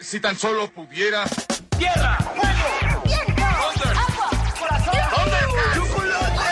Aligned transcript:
Si 0.00 0.20
tan 0.20 0.38
solo 0.38 0.70
pudiera. 0.70 1.24
¡Tierra! 1.76 2.16
¡Fuego! 2.18 3.02
¡Viento! 3.04 3.42
¡Agua! 3.42 4.30
¡Corazón! 4.58 4.94
¡Chocolate! 5.74 6.44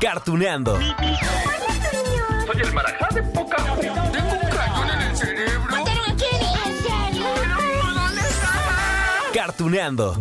Cartuneando. 0.00 0.78
Soy 0.78 2.60
el 2.62 2.72
marajá 2.72 3.08
de 3.14 3.22
poca 3.22 3.56
Tengo 3.56 4.32
un 4.32 4.50
cañón 4.50 4.90
en 4.90 5.00
el 5.02 5.16
cerebro. 5.16 5.70
¿Mataron 5.70 6.10
a 6.10 6.16
Kenny? 6.16 6.52
¿En 6.66 6.76
serio? 6.82 7.26
¿Dónde 7.94 8.20
está? 8.22 8.50
Cartuneando. 9.34 10.16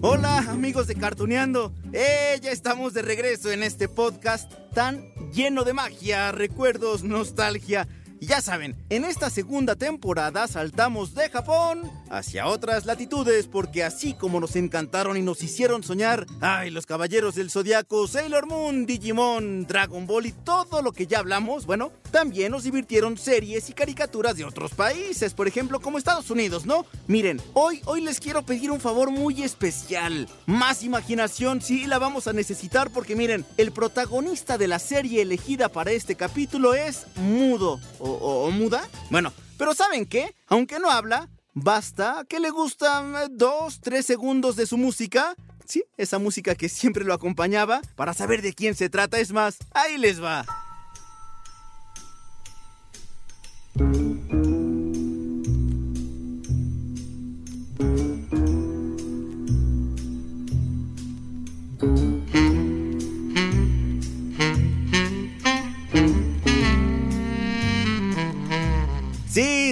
Hola 0.00 0.38
amigos 0.38 0.86
de 0.86 0.94
Cartuneando, 0.94 1.72
eh, 1.92 2.38
ya 2.40 2.52
estamos 2.52 2.94
de 2.94 3.02
regreso 3.02 3.50
en 3.50 3.64
este 3.64 3.88
podcast 3.88 4.52
tan 4.72 5.02
lleno 5.32 5.64
de 5.64 5.72
magia, 5.72 6.30
recuerdos, 6.30 7.02
nostalgia. 7.02 7.88
Ya 8.28 8.42
saben, 8.42 8.76
en 8.90 9.06
esta 9.06 9.30
segunda 9.30 9.74
temporada 9.74 10.46
saltamos 10.48 11.14
de 11.14 11.30
Japón 11.30 11.90
hacia 12.10 12.46
otras 12.46 12.86
latitudes 12.86 13.46
porque 13.46 13.84
así 13.84 14.14
como 14.14 14.40
nos 14.40 14.56
encantaron 14.56 15.16
y 15.16 15.22
nos 15.22 15.42
hicieron 15.42 15.82
soñar, 15.82 16.26
ay, 16.40 16.70
los 16.70 16.86
caballeros 16.86 17.34
del 17.34 17.50
zodiaco, 17.50 18.06
Sailor 18.08 18.46
Moon, 18.46 18.86
Digimon, 18.86 19.66
Dragon 19.66 20.06
Ball 20.06 20.26
y 20.26 20.32
todo 20.32 20.82
lo 20.82 20.92
que 20.92 21.06
ya 21.06 21.18
hablamos, 21.18 21.66
bueno, 21.66 21.92
también 22.10 22.52
nos 22.52 22.64
divirtieron 22.64 23.18
series 23.18 23.68
y 23.68 23.72
caricaturas 23.72 24.36
de 24.36 24.44
otros 24.44 24.72
países, 24.72 25.34
por 25.34 25.46
ejemplo, 25.48 25.80
como 25.80 25.98
Estados 25.98 26.30
Unidos, 26.30 26.66
¿no? 26.66 26.86
Miren, 27.06 27.40
hoy 27.54 27.80
hoy 27.84 28.00
les 28.00 28.20
quiero 28.20 28.42
pedir 28.42 28.70
un 28.70 28.80
favor 28.80 29.10
muy 29.10 29.42
especial. 29.42 30.28
Más 30.46 30.82
imaginación 30.82 31.60
sí 31.60 31.86
la 31.86 31.98
vamos 31.98 32.26
a 32.28 32.32
necesitar 32.32 32.90
porque 32.90 33.16
miren, 33.16 33.44
el 33.56 33.72
protagonista 33.72 34.56
de 34.58 34.68
la 34.68 34.78
serie 34.78 35.22
elegida 35.22 35.68
para 35.68 35.90
este 35.92 36.14
capítulo 36.14 36.74
es 36.74 37.06
mudo 37.16 37.80
o, 37.98 38.08
o- 38.10 38.44
o 38.46 38.50
muda. 38.50 38.88
Bueno, 39.10 39.32
pero 39.58 39.74
¿saben 39.74 40.06
qué? 40.06 40.34
Aunque 40.46 40.78
no 40.78 40.90
habla, 40.90 41.28
basta 41.62 42.24
que 42.28 42.40
le 42.40 42.50
gustan 42.50 43.14
eh, 43.14 43.28
dos, 43.30 43.80
tres 43.80 44.06
segundos 44.06 44.56
de 44.56 44.66
su 44.66 44.76
música. 44.76 45.34
Sí, 45.64 45.84
esa 45.96 46.18
música 46.18 46.54
que 46.54 46.68
siempre 46.68 47.04
lo 47.04 47.12
acompañaba 47.12 47.80
para 47.94 48.14
saber 48.14 48.42
de 48.42 48.54
quién 48.54 48.74
se 48.74 48.88
trata. 48.88 49.18
Es 49.18 49.32
más, 49.32 49.58
ahí 49.74 49.98
les 49.98 50.22
va. 50.22 50.46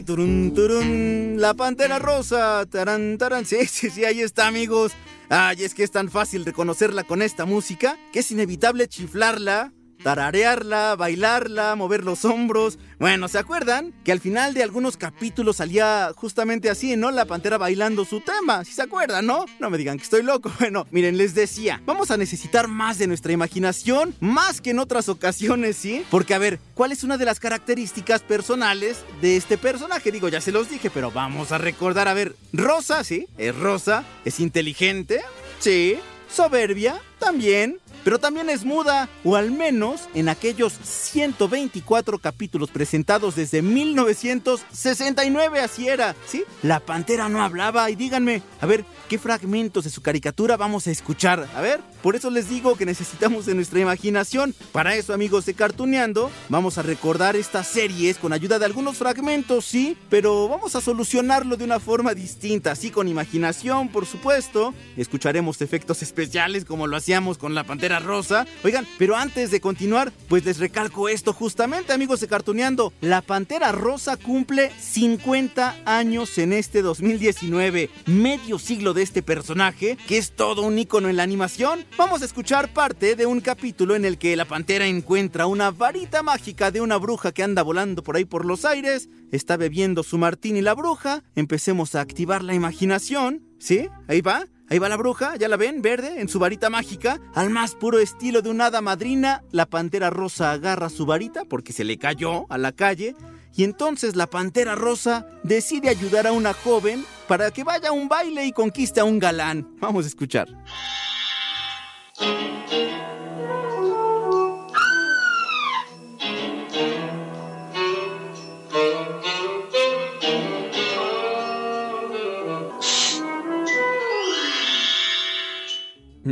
Turun, 0.02 0.52
turun, 0.54 1.40
la 1.40 1.54
pantera 1.54 1.98
rosa, 1.98 2.66
tarán, 2.66 3.18
tarán. 3.18 3.44
Sí, 3.46 3.66
sí, 3.66 3.90
sí, 3.90 4.04
ahí 4.04 4.20
está, 4.20 4.46
amigos. 4.46 4.92
Ay, 5.28 5.64
es 5.64 5.74
que 5.74 5.82
es 5.82 5.90
tan 5.90 6.10
fácil 6.10 6.44
reconocerla 6.44 7.04
con 7.04 7.22
esta 7.22 7.46
música 7.46 7.98
que 8.12 8.20
es 8.20 8.30
inevitable 8.30 8.88
chiflarla, 8.88 9.72
tararearla, 10.06 10.94
bailarla, 10.94 11.74
mover 11.74 12.04
los 12.04 12.24
hombros. 12.24 12.78
Bueno, 13.00 13.26
¿se 13.26 13.38
acuerdan? 13.38 13.92
Que 14.04 14.12
al 14.12 14.20
final 14.20 14.54
de 14.54 14.62
algunos 14.62 14.96
capítulos 14.96 15.56
salía 15.56 16.12
justamente 16.14 16.70
así, 16.70 16.94
¿no? 16.94 17.10
La 17.10 17.24
pantera 17.24 17.58
bailando 17.58 18.04
su 18.04 18.20
tema. 18.20 18.64
¿Sí 18.64 18.70
se 18.70 18.82
acuerdan, 18.82 19.26
no? 19.26 19.46
No 19.58 19.68
me 19.68 19.76
digan 19.76 19.96
que 19.96 20.04
estoy 20.04 20.22
loco. 20.22 20.52
Bueno, 20.60 20.86
miren, 20.92 21.16
les 21.16 21.34
decía, 21.34 21.82
vamos 21.86 22.12
a 22.12 22.16
necesitar 22.16 22.68
más 22.68 22.98
de 22.98 23.08
nuestra 23.08 23.32
imaginación, 23.32 24.14
más 24.20 24.60
que 24.60 24.70
en 24.70 24.78
otras 24.78 25.08
ocasiones, 25.08 25.76
¿sí? 25.76 26.04
Porque, 26.08 26.34
a 26.34 26.38
ver, 26.38 26.60
¿cuál 26.74 26.92
es 26.92 27.02
una 27.02 27.18
de 27.18 27.24
las 27.24 27.40
características 27.40 28.22
personales 28.22 28.98
de 29.20 29.36
este 29.36 29.58
personaje? 29.58 30.12
Digo, 30.12 30.28
ya 30.28 30.40
se 30.40 30.52
los 30.52 30.70
dije, 30.70 30.88
pero 30.88 31.10
vamos 31.10 31.50
a 31.50 31.58
recordar, 31.58 32.06
a 32.06 32.14
ver, 32.14 32.36
Rosa, 32.52 33.02
¿sí? 33.02 33.26
Es 33.38 33.56
Rosa, 33.56 34.04
es 34.24 34.38
inteligente, 34.38 35.22
sí, 35.58 35.98
soberbia, 36.30 37.00
también, 37.18 37.80
pero 38.06 38.20
también 38.20 38.48
es 38.50 38.64
muda, 38.64 39.08
o 39.24 39.34
al 39.34 39.50
menos 39.50 40.02
en 40.14 40.28
aquellos 40.28 40.72
124 40.80 42.20
capítulos 42.20 42.70
presentados 42.70 43.34
desde 43.34 43.62
1969, 43.62 45.58
así 45.58 45.88
era, 45.88 46.14
¿sí? 46.24 46.44
La 46.62 46.78
pantera 46.78 47.28
no 47.28 47.42
hablaba 47.42 47.90
y 47.90 47.96
díganme, 47.96 48.42
a 48.60 48.66
ver, 48.66 48.84
¿qué 49.08 49.18
fragmentos 49.18 49.82
de 49.82 49.90
su 49.90 50.02
caricatura 50.02 50.56
vamos 50.56 50.86
a 50.86 50.92
escuchar? 50.92 51.48
A 51.56 51.60
ver, 51.60 51.80
por 52.00 52.14
eso 52.14 52.30
les 52.30 52.48
digo 52.48 52.76
que 52.76 52.86
necesitamos 52.86 53.44
de 53.44 53.56
nuestra 53.56 53.80
imaginación. 53.80 54.54
Para 54.70 54.94
eso, 54.94 55.12
amigos 55.12 55.44
de 55.44 55.54
Cartuneando, 55.54 56.30
vamos 56.48 56.78
a 56.78 56.82
recordar 56.82 57.34
estas 57.34 57.66
series 57.66 58.18
con 58.18 58.32
ayuda 58.32 58.60
de 58.60 58.66
algunos 58.66 58.98
fragmentos, 58.98 59.64
sí, 59.64 59.98
pero 60.08 60.48
vamos 60.48 60.76
a 60.76 60.80
solucionarlo 60.80 61.56
de 61.56 61.64
una 61.64 61.80
forma 61.80 62.14
distinta, 62.14 62.70
así 62.70 62.92
con 62.92 63.08
imaginación, 63.08 63.88
por 63.88 64.06
supuesto. 64.06 64.74
Escucharemos 64.96 65.60
efectos 65.60 66.02
especiales 66.02 66.64
como 66.64 66.86
lo 66.86 66.96
hacíamos 66.96 67.36
con 67.36 67.56
la 67.56 67.64
Pantera 67.64 67.95
Rosa. 68.00 68.46
Oigan, 68.64 68.86
pero 68.98 69.16
antes 69.16 69.50
de 69.50 69.60
continuar, 69.60 70.12
pues 70.28 70.44
les 70.44 70.58
recalco 70.58 71.08
esto 71.08 71.32
justamente, 71.32 71.92
amigos 71.92 72.20
de 72.20 72.28
Cartuneando. 72.28 72.92
La 73.00 73.22
Pantera 73.22 73.72
Rosa 73.72 74.16
cumple 74.16 74.70
50 74.78 75.76
años 75.84 76.38
en 76.38 76.52
este 76.52 76.82
2019, 76.82 77.90
medio 78.06 78.58
siglo 78.58 78.94
de 78.94 79.02
este 79.02 79.22
personaje, 79.22 79.96
que 80.06 80.18
es 80.18 80.32
todo 80.32 80.62
un 80.62 80.78
ícono 80.78 81.08
en 81.08 81.16
la 81.16 81.22
animación. 81.22 81.84
Vamos 81.96 82.22
a 82.22 82.24
escuchar 82.24 82.72
parte 82.72 83.16
de 83.16 83.26
un 83.26 83.40
capítulo 83.40 83.94
en 83.94 84.04
el 84.04 84.18
que 84.18 84.36
la 84.36 84.44
Pantera 84.44 84.86
encuentra 84.86 85.46
una 85.46 85.70
varita 85.70 86.22
mágica 86.22 86.70
de 86.70 86.80
una 86.80 86.96
bruja 86.96 87.32
que 87.32 87.42
anda 87.42 87.62
volando 87.62 88.02
por 88.02 88.16
ahí 88.16 88.24
por 88.24 88.44
los 88.44 88.64
aires. 88.64 89.08
Está 89.32 89.56
bebiendo 89.56 90.02
su 90.02 90.18
martini 90.18 90.62
la 90.62 90.74
bruja. 90.74 91.22
Empecemos 91.34 91.94
a 91.94 92.00
activar 92.00 92.42
la 92.42 92.54
imaginación. 92.54 93.42
¿Sí? 93.58 93.88
Ahí 94.06 94.20
va. 94.20 94.46
Ahí 94.68 94.78
va 94.80 94.88
la 94.88 94.96
bruja, 94.96 95.36
ya 95.36 95.48
la 95.48 95.56
ven, 95.56 95.80
verde, 95.80 96.20
en 96.20 96.28
su 96.28 96.40
varita 96.40 96.70
mágica. 96.70 97.20
Al 97.34 97.50
más 97.50 97.76
puro 97.76 98.00
estilo 98.00 98.42
de 98.42 98.50
una 98.50 98.66
hada 98.66 98.80
madrina, 98.80 99.44
la 99.52 99.66
pantera 99.66 100.10
rosa 100.10 100.50
agarra 100.50 100.88
su 100.88 101.06
varita 101.06 101.44
porque 101.44 101.72
se 101.72 101.84
le 101.84 101.98
cayó 101.98 102.46
a 102.50 102.58
la 102.58 102.72
calle. 102.72 103.14
Y 103.54 103.62
entonces 103.62 104.16
la 104.16 104.26
pantera 104.26 104.74
rosa 104.74 105.26
decide 105.44 105.88
ayudar 105.88 106.26
a 106.26 106.32
una 106.32 106.52
joven 106.52 107.04
para 107.28 107.50
que 107.52 107.64
vaya 107.64 107.90
a 107.90 107.92
un 107.92 108.08
baile 108.08 108.44
y 108.44 108.52
conquiste 108.52 109.00
a 109.00 109.04
un 109.04 109.18
galán. 109.18 109.68
Vamos 109.78 110.04
a 110.04 110.08
escuchar. 110.08 110.48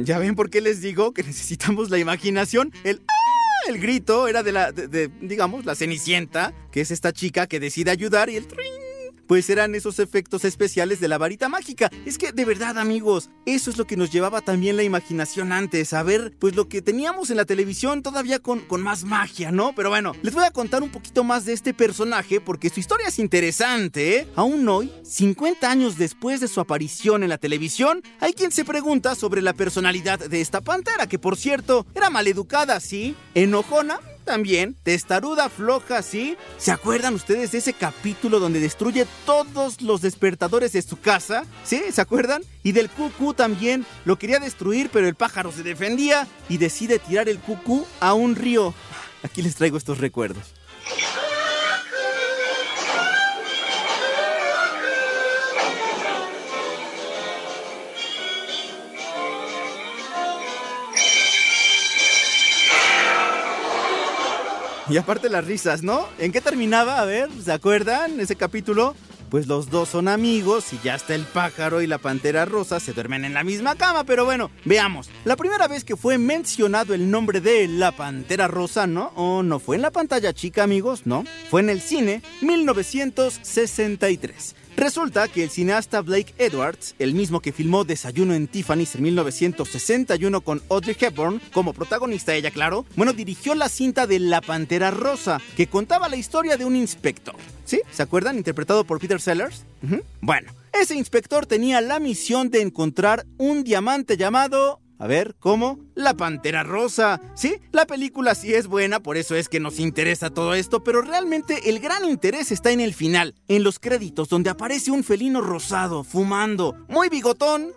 ¿Ya 0.03 0.19
ven 0.19 0.35
por 0.35 0.51
qué 0.51 0.61
les 0.61 0.81
digo 0.81 1.13
que 1.13 1.23
necesitamos 1.25 1.91
la 1.91 1.99
imaginación? 1.99 2.73
El 2.85 3.01
¡ah! 3.09 3.25
El 3.69 3.79
grito 3.79 4.29
era 4.29 4.43
de 4.43 4.53
la, 4.53 4.73
de, 4.73 4.89
de, 4.89 5.11
digamos, 5.23 5.65
la 5.65 5.75
Cenicienta, 5.75 6.53
que 6.71 6.83
es 6.83 6.91
esta 6.91 7.13
chica 7.13 7.47
que 7.47 7.61
decide 7.61 7.91
ayudar 7.91 8.29
y 8.29 8.37
el 8.37 8.47
trin, 8.47 8.74
pues 9.27 9.51
eran 9.51 9.75
esos 9.75 9.99
efectos 9.99 10.45
especiales 10.45 11.01
de 11.01 11.09
la 11.09 11.19
varita 11.19 11.49
mágica. 11.49 11.91
Es 12.05 12.19
que 12.19 12.33
de 12.33 12.45
verdad, 12.45 12.79
amigos, 12.79 13.31
eso 13.47 13.71
es 13.71 13.79
lo 13.79 13.87
que 13.87 13.97
nos 13.97 14.11
llevaba 14.11 14.41
también 14.41 14.77
la 14.77 14.83
imaginación 14.83 15.53
antes, 15.53 15.93
a 15.93 16.03
ver, 16.03 16.33
pues 16.39 16.55
lo 16.57 16.69
que 16.69 16.83
teníamos 16.83 17.31
en 17.31 17.37
la 17.37 17.45
televisión 17.45 18.03
todavía 18.03 18.39
con, 18.39 18.61
con 18.61 18.83
más 18.83 19.05
magia, 19.05 19.51
¿no? 19.51 19.75
Pero 19.75 19.91
bueno, 19.91 20.13
les 20.23 20.35
voy 20.35 20.45
a 20.45 20.51
contar 20.51 20.83
un 20.83 20.91
poquito 20.91 21.25
más 21.25 21.45
de 21.45 21.53
este 21.53 21.75
personaje 21.75 22.41
porque 22.41 22.71
su 22.71 22.81
historia 22.81 23.09
es 23.09 23.19
interesante, 23.19 24.19
¿eh? 24.19 24.29
Aún 24.37 24.69
hoy, 24.69 24.93
50 25.03 25.71
años 25.71 25.99
después 25.99 26.41
de 26.41 26.49
su 26.49 26.61
aparición 26.61 27.23
en 27.23 27.29
la 27.29 27.39
televisión, 27.39 28.03
hay 28.21 28.33
quien 28.33 28.53
se 28.53 28.65
pregunta 28.65 29.15
sobre 29.15 29.43
la 29.43 29.53
personalidad 29.53 30.19
de 30.19 30.41
esta 30.41 30.61
pantera, 30.61 31.07
que 31.07 31.19
por 31.19 31.37
cierto, 31.37 31.87
era 31.95 32.11
maleducada, 32.11 32.81
¿sí? 32.81 33.17
Enojona, 33.35 34.01
también, 34.25 34.75
testaruda, 34.83 35.49
floja, 35.49 36.03
¿sí? 36.03 36.37
¿Se 36.59 36.73
acuerdan 36.73 37.15
ustedes 37.15 37.53
de 37.53 37.59
ese 37.59 37.73
capítulo 37.73 38.41
donde 38.41 38.59
destruye 38.59 39.07
todos 39.25 39.81
los 39.81 40.01
despertadores 40.01 40.73
de 40.73 40.83
su 40.83 40.99
casa? 40.99 41.45
¿Sí? 41.63 41.83
¿Se 41.93 42.01
acuerdan? 42.01 42.43
Y 42.63 42.73
del 42.73 42.91
cucú 42.91 43.35
también. 43.35 43.87
Lo 44.05 44.19
quería 44.19 44.41
destruir, 44.41 44.91
pero 44.93 45.07
el 45.07 45.15
pájaro 45.15 45.53
se 45.53 45.63
defendía 45.63 46.27
y 46.49 46.59
decide 46.59 46.99
tirar 46.99 47.29
el 47.29 47.39
cucú 47.39 47.87
a 48.01 48.15
un 48.15 48.35
río. 48.35 48.75
Aquí 49.23 49.43
les 49.43 49.55
traigo 49.55 49.77
estos 49.77 49.99
recuerdos. 49.99 50.55
Y 64.89 64.99
aparte 64.99 65.31
las 65.31 65.47
risas, 65.47 65.83
¿no? 65.83 66.07
¿En 66.19 66.31
qué 66.31 66.41
terminaba? 66.41 67.01
A 67.01 67.05
ver, 67.05 67.31
¿se 67.43 67.53
acuerdan 67.53 68.21
ese 68.21 68.37
capítulo? 68.37 68.95
pues 69.35 69.49
los 69.49 69.69
dos 69.69 69.89
son 69.89 70.07
amigos 70.07 70.73
y 70.73 70.79
ya 70.85 70.95
hasta 70.95 71.13
el 71.13 71.25
pájaro 71.25 71.83
y 71.83 71.89
la 71.89 71.99
pantera 71.99 72.45
rosa 72.45 72.79
se 72.79 72.93
duermen 72.93 73.25
en 73.25 73.35
la 73.35 73.43
misma 73.43 73.75
cama, 73.75 74.05
pero 74.05 74.25
bueno, 74.25 74.53
veamos. 74.65 75.11
La 75.25 75.35
primera 75.35 75.67
vez 75.67 75.83
que 75.83 75.97
fue 75.97 76.19
mencionado 76.19 76.95
el 76.95 77.11
nombre 77.11 77.41
de 77.41 77.67
la 77.67 77.91
pantera 77.91 78.47
rosa, 78.47 78.87
¿no? 78.87 79.11
¿O 79.17 79.43
no 79.43 79.59
fue 79.59 79.75
en 79.75 79.83
la 79.83 79.91
pantalla 79.91 80.33
chica, 80.33 80.63
amigos? 80.63 81.05
No, 81.05 81.25
fue 81.51 81.63
en 81.63 81.71
el 81.71 81.81
cine 81.81 82.23
1963. 82.43 84.55
Resulta 84.77 85.29
que 85.29 85.45
el 85.45 85.51
cineasta 85.51 86.01
Blake 86.01 86.35
Edwards, 86.37 86.97
el 86.99 87.15
mismo 87.15 87.41
que 87.41 87.53
filmó 87.53 87.85
Desayuno 87.85 88.35
en 88.35 88.49
Tiffany's 88.49 88.97
en 88.97 89.03
1961 89.03 90.41
con 90.41 90.63
Audrey 90.69 90.97
Hepburn 90.99 91.41
como 91.53 91.73
protagonista, 91.73 92.35
ella 92.35 92.51
claro, 92.51 92.85
bueno, 92.97 93.13
dirigió 93.13 93.55
la 93.55 93.69
cinta 93.69 94.09
de 94.09 94.19
La 94.19 94.41
Pantera 94.41 94.91
Rosa, 94.91 95.41
que 95.57 95.69
contaba 95.69 96.09
la 96.09 96.17
historia 96.17 96.57
de 96.57 96.65
un 96.65 96.75
inspector. 96.75 97.37
¿Sí? 97.65 97.81
¿Se 97.93 98.03
acuerdan? 98.03 98.37
Interpretado 98.37 98.85
por 98.85 98.99
Peter 98.99 99.21
Sellers. 99.21 99.65
Bueno, 100.21 100.53
ese 100.73 100.97
inspector 100.97 101.47
tenía 101.47 101.81
la 101.81 102.01
misión 102.01 102.51
de 102.51 102.61
encontrar 102.61 103.27
un 103.39 103.65
diamante 103.65 104.17
llamado 104.17 104.81
a 104.99 105.07
ver, 105.07 105.35
¿cómo? 105.39 105.79
La 105.95 106.15
Pantera 106.15 106.63
Rosa. 106.63 107.21
Sí, 107.35 107.57
la 107.73 107.87
película 107.87 108.35
sí 108.35 108.55
es 108.55 108.67
buena, 108.67 109.01
por 109.01 109.17
eso 109.17 109.35
es 109.35 109.49
que 109.49 109.61
nos 109.61 109.79
interesa 109.79 110.31
todo 110.31 110.55
esto, 110.55 110.85
pero 110.85 111.03
realmente 111.03 111.71
el 111.71 111.81
gran 111.81 112.05
interés 112.05 112.53
está 112.53 112.71
en 112.71 112.81
el 112.81 112.95
final, 112.95 113.35
en 113.49 113.65
los 113.65 113.79
créditos, 113.79 114.29
donde 114.29 114.51
aparece 114.51 114.91
un 114.91 115.05
felino 115.05 115.41
rosado, 115.41 116.05
fumando, 116.05 116.77
muy 116.89 117.09
bigotón, 117.09 117.73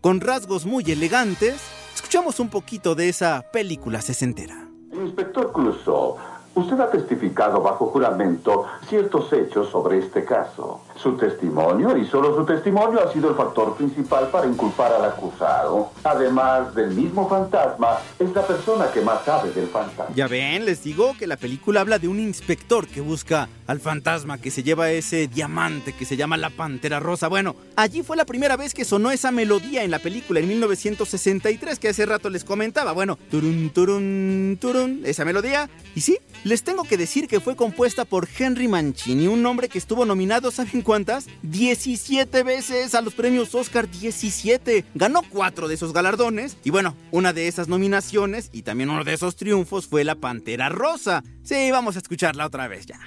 con 0.00 0.20
rasgos 0.20 0.66
muy 0.66 0.84
elegantes. 0.90 1.56
Escuchamos 1.94 2.40
un 2.40 2.48
poquito 2.48 2.94
de 2.94 3.08
esa 3.08 3.44
película 3.52 4.00
sesentera. 4.00 4.68
Inspector 4.92 5.52
Clouseau, 5.52 6.16
usted 6.58 6.80
ha 6.80 6.90
testificado 6.90 7.60
bajo 7.62 7.86
juramento 7.86 8.66
ciertos 8.88 9.32
hechos 9.32 9.70
sobre 9.70 9.98
este 9.98 10.24
caso. 10.24 10.82
Su 10.96 11.16
testimonio, 11.16 11.96
y 11.96 12.06
solo 12.06 12.34
su 12.36 12.44
testimonio, 12.44 13.00
ha 13.02 13.12
sido 13.12 13.30
el 13.30 13.36
factor 13.36 13.76
principal 13.76 14.28
para 14.28 14.46
inculpar 14.46 14.92
al 14.92 15.04
acusado. 15.04 15.90
Además 16.04 16.74
del 16.74 16.90
mismo 16.90 17.28
fantasma, 17.28 17.98
es 18.18 18.32
la 18.34 18.46
persona 18.46 18.90
que 18.92 19.00
más 19.00 19.24
sabe 19.24 19.50
del 19.52 19.68
fantasma. 19.68 20.14
Ya 20.14 20.26
ven, 20.26 20.64
les 20.64 20.82
digo 20.82 21.14
que 21.18 21.26
la 21.26 21.36
película 21.36 21.80
habla 21.80 21.98
de 21.98 22.08
un 22.08 22.18
inspector 22.18 22.86
que 22.86 23.00
busca 23.00 23.48
al 23.66 23.80
fantasma 23.80 24.38
que 24.38 24.50
se 24.50 24.62
lleva 24.62 24.90
ese 24.90 25.28
diamante 25.28 25.92
que 25.92 26.04
se 26.04 26.16
llama 26.16 26.36
la 26.36 26.50
Pantera 26.50 27.00
Rosa. 27.00 27.28
Bueno, 27.28 27.54
allí 27.76 28.02
fue 28.02 28.16
la 28.16 28.24
primera 28.24 28.56
vez 28.56 28.74
que 28.74 28.84
sonó 28.84 29.10
esa 29.10 29.30
melodía 29.30 29.84
en 29.84 29.90
la 29.90 29.98
película 29.98 30.40
en 30.40 30.48
1963 30.48 31.78
que 31.78 31.88
hace 31.88 32.06
rato 32.06 32.30
les 32.30 32.44
comentaba. 32.44 32.92
Bueno, 32.92 33.18
turun, 33.30 33.70
turun, 33.70 34.58
turun, 34.60 35.02
esa 35.04 35.24
melodía. 35.24 35.68
Y 35.94 36.00
sí, 36.00 36.18
les 36.48 36.62
tengo 36.62 36.84
que 36.84 36.96
decir 36.96 37.28
que 37.28 37.40
fue 37.40 37.56
compuesta 37.56 38.06
por 38.06 38.26
Henry 38.38 38.68
Mancini, 38.68 39.26
un 39.26 39.44
hombre 39.44 39.68
que 39.68 39.76
estuvo 39.76 40.06
nominado, 40.06 40.50
¿saben 40.50 40.80
cuántas? 40.80 41.26
17 41.42 42.42
veces 42.42 42.94
a 42.94 43.02
los 43.02 43.12
premios 43.12 43.54
Oscar 43.54 43.88
17. 43.88 44.86
Ganó 44.94 45.20
cuatro 45.28 45.68
de 45.68 45.74
esos 45.74 45.92
galardones. 45.92 46.56
Y 46.64 46.70
bueno, 46.70 46.96
una 47.10 47.34
de 47.34 47.48
esas 47.48 47.68
nominaciones 47.68 48.48
y 48.50 48.62
también 48.62 48.88
uno 48.88 49.04
de 49.04 49.12
esos 49.12 49.36
triunfos 49.36 49.86
fue 49.88 50.04
la 50.04 50.14
Pantera 50.14 50.70
Rosa. 50.70 51.22
Sí, 51.42 51.70
vamos 51.70 51.96
a 51.96 51.98
escucharla 51.98 52.46
otra 52.46 52.66
vez 52.66 52.86
ya. 52.86 52.98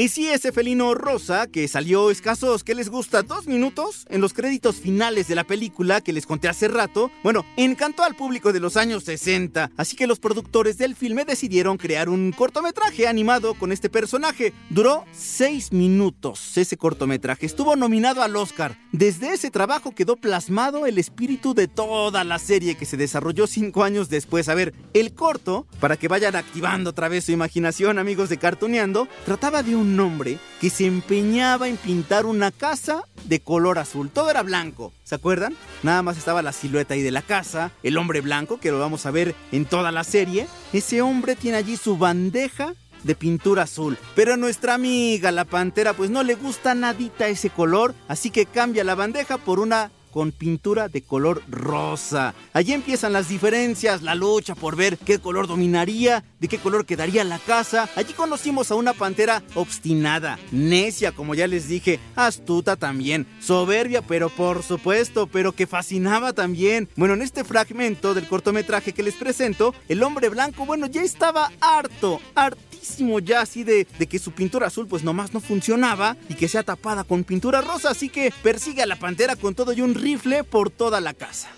Y 0.00 0.08
sí, 0.08 0.30
ese 0.30 0.50
felino 0.50 0.94
rosa 0.94 1.46
que 1.46 1.68
salió 1.68 2.10
escasos, 2.10 2.64
¿qué 2.64 2.74
les 2.74 2.88
gusta? 2.88 3.20
¿Dos 3.20 3.46
minutos? 3.46 4.06
En 4.08 4.22
los 4.22 4.32
créditos 4.32 4.76
finales 4.76 5.28
de 5.28 5.34
la 5.34 5.44
película 5.44 6.00
que 6.00 6.14
les 6.14 6.24
conté 6.24 6.48
hace 6.48 6.68
rato, 6.68 7.10
bueno, 7.22 7.44
encantó 7.58 8.02
al 8.02 8.14
público 8.14 8.54
de 8.54 8.60
los 8.60 8.78
años 8.78 9.04
60, 9.04 9.72
así 9.76 9.96
que 9.96 10.06
los 10.06 10.18
productores 10.18 10.78
del 10.78 10.96
filme 10.96 11.26
decidieron 11.26 11.76
crear 11.76 12.08
un 12.08 12.32
cortometraje 12.32 13.08
animado 13.08 13.52
con 13.52 13.72
este 13.72 13.90
personaje. 13.90 14.54
Duró 14.70 15.04
seis 15.12 15.70
minutos 15.70 16.56
ese 16.56 16.78
cortometraje, 16.78 17.44
estuvo 17.44 17.76
nominado 17.76 18.22
al 18.22 18.36
Oscar. 18.36 18.78
Desde 18.92 19.34
ese 19.34 19.50
trabajo 19.50 19.94
quedó 19.94 20.16
plasmado 20.16 20.86
el 20.86 20.96
espíritu 20.96 21.52
de 21.52 21.68
toda 21.68 22.24
la 22.24 22.38
serie 22.38 22.74
que 22.74 22.86
se 22.86 22.96
desarrolló 22.96 23.46
cinco 23.46 23.84
años 23.84 24.08
después. 24.08 24.48
A 24.48 24.54
ver, 24.54 24.72
el 24.94 25.12
corto, 25.12 25.66
para 25.78 25.98
que 25.98 26.08
vayan 26.08 26.36
activando 26.36 26.88
otra 26.88 27.10
vez 27.10 27.24
su 27.24 27.32
imaginación, 27.32 27.98
amigos 27.98 28.30
de 28.30 28.38
Cartoneando, 28.38 29.06
trataba 29.26 29.62
de 29.62 29.76
un 29.76 29.89
hombre 29.98 30.38
que 30.60 30.70
se 30.70 30.86
empeñaba 30.86 31.68
en 31.68 31.76
pintar 31.76 32.26
una 32.26 32.50
casa 32.50 33.02
de 33.24 33.40
color 33.40 33.78
azul. 33.78 34.10
Todo 34.10 34.30
era 34.30 34.42
blanco, 34.42 34.92
¿se 35.02 35.14
acuerdan? 35.14 35.56
Nada 35.82 36.02
más 36.02 36.18
estaba 36.18 36.42
la 36.42 36.52
silueta 36.52 36.94
ahí 36.94 37.02
de 37.02 37.10
la 37.10 37.22
casa, 37.22 37.72
el 37.82 37.96
hombre 37.96 38.20
blanco, 38.20 38.60
que 38.60 38.70
lo 38.70 38.78
vamos 38.78 39.06
a 39.06 39.10
ver 39.10 39.34
en 39.50 39.64
toda 39.64 39.90
la 39.90 40.04
serie. 40.04 40.46
Ese 40.72 41.02
hombre 41.02 41.34
tiene 41.34 41.56
allí 41.56 41.76
su 41.76 41.96
bandeja 41.96 42.74
de 43.02 43.14
pintura 43.14 43.62
azul. 43.62 43.98
Pero 44.14 44.34
a 44.34 44.36
nuestra 44.36 44.74
amiga 44.74 45.32
la 45.32 45.44
pantera 45.44 45.94
pues 45.94 46.10
no 46.10 46.22
le 46.22 46.34
gusta 46.34 46.74
nadita 46.74 47.28
ese 47.28 47.50
color, 47.50 47.94
así 48.08 48.30
que 48.30 48.46
cambia 48.46 48.84
la 48.84 48.94
bandeja 48.94 49.38
por 49.38 49.58
una 49.58 49.90
con 50.10 50.32
pintura 50.32 50.88
de 50.88 51.02
color 51.02 51.42
rosa. 51.48 52.34
Allí 52.52 52.72
empiezan 52.72 53.12
las 53.12 53.28
diferencias, 53.28 54.02
la 54.02 54.14
lucha 54.14 54.54
por 54.54 54.76
ver 54.76 54.98
qué 54.98 55.18
color 55.18 55.46
dominaría, 55.46 56.24
de 56.40 56.48
qué 56.48 56.58
color 56.58 56.86
quedaría 56.86 57.22
la 57.24 57.38
casa. 57.38 57.88
Allí 57.96 58.12
conocimos 58.12 58.70
a 58.70 58.74
una 58.74 58.94
pantera 58.94 59.42
obstinada, 59.54 60.38
necia, 60.50 61.12
como 61.12 61.34
ya 61.34 61.46
les 61.46 61.68
dije, 61.68 62.00
astuta 62.16 62.76
también, 62.76 63.26
soberbia, 63.40 64.02
pero 64.02 64.28
por 64.30 64.62
supuesto, 64.62 65.26
pero 65.26 65.52
que 65.52 65.66
fascinaba 65.66 66.32
también. 66.32 66.88
Bueno, 66.96 67.14
en 67.14 67.22
este 67.22 67.44
fragmento 67.44 68.14
del 68.14 68.26
cortometraje 68.26 68.92
que 68.92 69.02
les 69.02 69.14
presento, 69.14 69.74
el 69.88 70.02
hombre 70.02 70.28
blanco, 70.28 70.66
bueno, 70.66 70.86
ya 70.86 71.02
estaba 71.02 71.52
harto, 71.60 72.20
hartísimo 72.34 73.18
ya 73.18 73.42
así 73.42 73.62
de, 73.62 73.86
de 73.98 74.06
que 74.06 74.18
su 74.18 74.32
pintura 74.32 74.68
azul 74.68 74.86
pues 74.86 75.04
nomás 75.04 75.34
no 75.34 75.40
funcionaba 75.40 76.16
y 76.28 76.34
que 76.34 76.48
sea 76.48 76.62
tapada 76.62 77.04
con 77.04 77.24
pintura 77.24 77.60
rosa, 77.60 77.90
así 77.90 78.08
que 78.08 78.32
persigue 78.42 78.82
a 78.82 78.86
la 78.86 78.96
pantera 78.96 79.36
con 79.36 79.54
todo 79.54 79.72
y 79.72 79.82
un 79.82 79.94
rifle 79.94 80.44
por 80.44 80.70
toda 80.70 81.00
la 81.00 81.14
casa. 81.14 81.48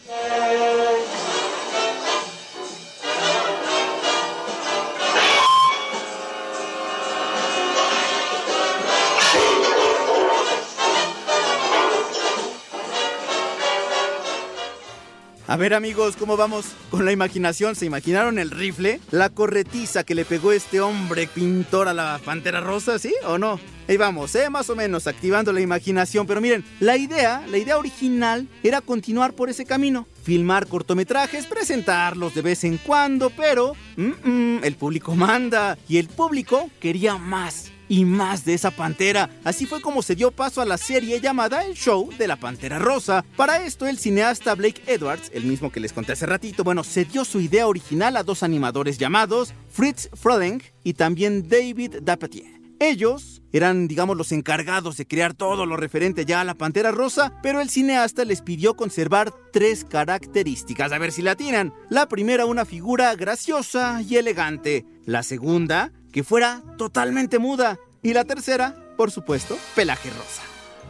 A 15.52 15.56
ver 15.58 15.74
amigos, 15.74 16.16
¿cómo 16.16 16.38
vamos 16.38 16.64
con 16.90 17.04
la 17.04 17.12
imaginación? 17.12 17.76
¿Se 17.76 17.84
imaginaron 17.84 18.38
el 18.38 18.50
rifle? 18.50 19.00
La 19.10 19.28
corretiza 19.28 20.02
que 20.02 20.14
le 20.14 20.24
pegó 20.24 20.50
este 20.50 20.80
hombre 20.80 21.26
pintor 21.26 21.88
a 21.88 21.92
la 21.92 22.18
pantera 22.24 22.62
rosa, 22.62 22.98
¿sí 22.98 23.12
o 23.26 23.36
no? 23.36 23.60
Ahí 23.86 23.98
vamos, 23.98 24.34
¿eh? 24.34 24.48
Más 24.48 24.70
o 24.70 24.76
menos 24.76 25.06
activando 25.06 25.52
la 25.52 25.60
imaginación. 25.60 26.26
Pero 26.26 26.40
miren, 26.40 26.64
la 26.80 26.96
idea, 26.96 27.44
la 27.50 27.58
idea 27.58 27.76
original 27.76 28.48
era 28.62 28.80
continuar 28.80 29.34
por 29.34 29.50
ese 29.50 29.66
camino. 29.66 30.06
Filmar 30.22 30.68
cortometrajes, 30.68 31.44
presentarlos 31.44 32.34
de 32.34 32.40
vez 32.40 32.64
en 32.64 32.78
cuando, 32.78 33.28
pero 33.28 33.74
mm, 33.98 34.10
mm, 34.24 34.64
el 34.64 34.76
público 34.76 35.14
manda 35.14 35.76
y 35.86 35.98
el 35.98 36.08
público 36.08 36.70
quería 36.80 37.18
más 37.18 37.71
y 37.88 38.04
más 38.04 38.44
de 38.44 38.54
esa 38.54 38.70
pantera. 38.70 39.30
Así 39.44 39.66
fue 39.66 39.80
como 39.80 40.02
se 40.02 40.14
dio 40.14 40.30
paso 40.30 40.60
a 40.60 40.66
la 40.66 40.78
serie 40.78 41.20
llamada 41.20 41.64
El 41.64 41.74
Show 41.74 42.10
de 42.16 42.26
la 42.26 42.36
Pantera 42.36 42.78
Rosa. 42.78 43.24
Para 43.36 43.64
esto, 43.64 43.86
el 43.86 43.98
cineasta 43.98 44.54
Blake 44.54 44.82
Edwards, 44.86 45.30
el 45.34 45.44
mismo 45.44 45.70
que 45.70 45.80
les 45.80 45.92
conté 45.92 46.12
hace 46.12 46.26
ratito, 46.26 46.64
bueno, 46.64 46.84
se 46.84 47.04
dio 47.04 47.24
su 47.24 47.40
idea 47.40 47.66
original 47.66 48.16
a 48.16 48.22
dos 48.22 48.42
animadores 48.42 48.98
llamados 48.98 49.54
Fritz 49.70 50.08
Froling 50.14 50.62
y 50.84 50.94
también 50.94 51.48
David 51.48 51.96
Dapetier. 52.02 52.62
Ellos 52.82 53.42
eran, 53.52 53.86
digamos, 53.86 54.16
los 54.16 54.32
encargados 54.32 54.96
de 54.96 55.06
crear 55.06 55.34
todo 55.34 55.66
lo 55.66 55.76
referente 55.76 56.24
ya 56.24 56.40
a 56.40 56.44
la 56.44 56.54
Pantera 56.54 56.90
Rosa, 56.90 57.38
pero 57.40 57.60
el 57.60 57.70
cineasta 57.70 58.24
les 58.24 58.42
pidió 58.42 58.74
conservar 58.74 59.32
tres 59.52 59.84
características, 59.84 60.90
a 60.90 60.98
ver 60.98 61.12
si 61.12 61.22
la 61.22 61.36
tienen. 61.36 61.72
La 61.90 62.08
primera, 62.08 62.44
una 62.44 62.64
figura 62.64 63.14
graciosa 63.14 64.02
y 64.02 64.16
elegante. 64.16 64.84
La 65.04 65.22
segunda, 65.22 65.92
que 66.12 66.22
fuera 66.22 66.62
totalmente 66.76 67.38
muda. 67.38 67.78
Y 68.02 68.12
la 68.12 68.24
tercera, 68.24 68.76
por 68.96 69.10
supuesto, 69.10 69.56
pelaje 69.74 70.10
rosa. 70.10 70.42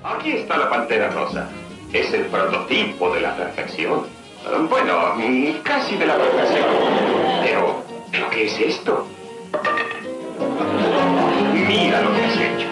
Aquí 0.03 0.33
está 0.33 0.57
la 0.57 0.69
pantera 0.69 1.11
rosa. 1.11 1.49
Es 1.93 2.13
el 2.13 2.27
prototipo 2.27 3.15
de 3.15 3.21
la 3.21 3.37
perfección. 3.37 4.07
Bueno, 4.69 5.15
casi 5.63 5.97
de 5.97 6.07
la 6.07 6.17
perfección. 6.17 6.67
Pero, 7.43 7.85
¿pero 8.11 8.31
qué 8.31 8.47
es 8.47 8.59
esto? 8.59 9.07
Mira 11.69 12.01
lo 12.01 12.15
que 12.15 12.25
has 12.25 12.37
hecho. 12.37 12.69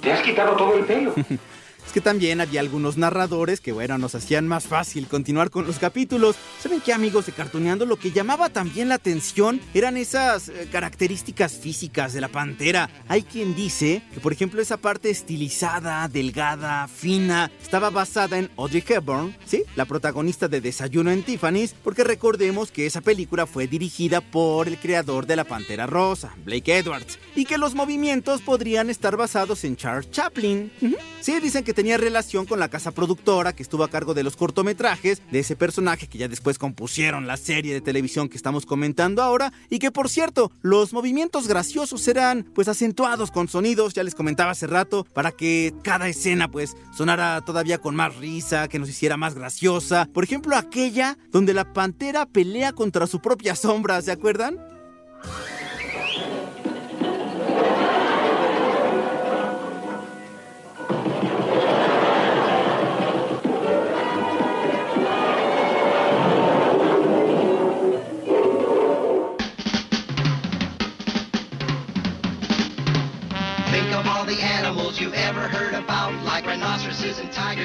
Te 0.00 0.12
has 0.12 0.22
quitado 0.22 0.56
todo 0.56 0.74
el 0.74 0.84
pelo. 0.84 1.12
es 1.86 1.92
que 1.92 2.00
también 2.00 2.40
había 2.40 2.60
algunos 2.60 2.96
narradores 2.96 3.60
que, 3.60 3.72
bueno, 3.72 3.98
nos 3.98 4.14
hacían 4.14 4.48
más 4.48 4.66
fácil 4.66 5.06
continuar 5.06 5.50
con 5.50 5.66
los 5.66 5.78
capítulos. 5.78 6.36
¿Saben 6.60 6.80
qué, 6.80 6.92
amigos 6.92 7.26
de 7.26 7.32
Cartoneando? 7.32 7.86
Lo 7.86 7.96
que 7.96 8.10
llamaba 8.10 8.48
también 8.48 8.88
la 8.88 8.96
atención 8.96 9.60
eran 9.74 9.96
esas 9.96 10.48
eh, 10.48 10.68
características 10.70 11.54
físicas 11.54 12.12
de 12.12 12.20
la 12.20 12.28
pantera. 12.28 12.90
Hay 13.08 13.22
quien 13.22 13.54
dice 13.54 14.02
que, 14.12 14.20
por 14.20 14.32
ejemplo, 14.32 14.60
esa 14.60 14.76
parte 14.76 15.10
estilizada, 15.10 16.08
delgada, 16.08 16.88
fina, 16.88 17.50
estaba 17.62 17.90
basada 17.90 18.38
en 18.38 18.50
Audrey 18.56 18.84
Hepburn, 18.86 19.36
¿sí? 19.46 19.62
La 19.76 19.84
protagonista 19.84 20.48
de 20.48 20.60
Desayuno 20.60 21.10
en 21.10 21.22
Tiffany's, 21.22 21.74
porque 21.84 22.04
recordemos 22.04 22.70
que 22.70 22.86
esa 22.86 23.00
película 23.00 23.46
fue 23.46 23.66
dirigida 23.66 24.20
por 24.20 24.68
el 24.68 24.78
creador 24.78 25.26
de 25.26 25.36
la 25.36 25.44
Pantera 25.44 25.86
Rosa, 25.86 26.34
Blake 26.44 26.78
Edwards, 26.78 27.18
y 27.34 27.44
que 27.44 27.58
los 27.58 27.74
movimientos 27.74 28.42
podrían 28.42 28.90
estar 28.90 29.16
basados 29.16 29.64
en 29.64 29.76
Charles 29.76 30.10
Chaplin. 30.10 30.72
Sí, 31.20 31.38
dicen 31.40 31.64
que 31.64 31.74
tenía 31.76 31.98
relación 31.98 32.46
con 32.46 32.58
la 32.58 32.70
casa 32.70 32.90
productora 32.90 33.52
que 33.52 33.62
estuvo 33.62 33.84
a 33.84 33.90
cargo 33.90 34.14
de 34.14 34.24
los 34.24 34.34
cortometrajes 34.34 35.22
de 35.30 35.38
ese 35.38 35.56
personaje 35.56 36.08
que 36.08 36.18
ya 36.18 36.26
después 36.26 36.58
compusieron 36.58 37.26
la 37.26 37.36
serie 37.36 37.74
de 37.74 37.82
televisión 37.82 38.28
que 38.28 38.38
estamos 38.38 38.64
comentando 38.64 39.22
ahora 39.22 39.52
y 39.68 39.78
que 39.78 39.92
por 39.92 40.08
cierto, 40.08 40.50
los 40.62 40.94
movimientos 40.94 41.46
graciosos 41.46 42.08
eran 42.08 42.44
pues 42.54 42.66
acentuados 42.68 43.30
con 43.30 43.46
sonidos, 43.46 43.92
ya 43.92 44.02
les 44.02 44.14
comentaba 44.14 44.52
hace 44.52 44.66
rato, 44.66 45.06
para 45.12 45.32
que 45.32 45.74
cada 45.82 46.08
escena 46.08 46.50
pues 46.50 46.74
sonara 46.96 47.42
todavía 47.42 47.78
con 47.78 47.94
más 47.94 48.16
risa, 48.16 48.68
que 48.68 48.78
nos 48.78 48.88
hiciera 48.88 49.18
más 49.18 49.34
graciosa. 49.34 50.08
Por 50.14 50.24
ejemplo, 50.24 50.56
aquella 50.56 51.18
donde 51.30 51.52
la 51.52 51.74
pantera 51.74 52.24
pelea 52.24 52.72
contra 52.72 53.06
su 53.06 53.20
propia 53.20 53.54
sombra, 53.54 54.00
¿se 54.00 54.12
acuerdan? 54.12 54.58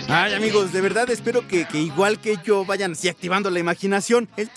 Ay 0.07 0.33
amigos, 0.33 0.73
de 0.73 0.81
verdad 0.81 1.09
espero 1.09 1.47
que, 1.47 1.65
que 1.65 1.79
igual 1.79 2.19
que 2.19 2.37
yo 2.43 2.65
vayan 2.65 2.93
así 2.93 3.07
activando 3.09 3.49
la 3.49 3.59
imaginación. 3.59 4.29
El 4.37 4.49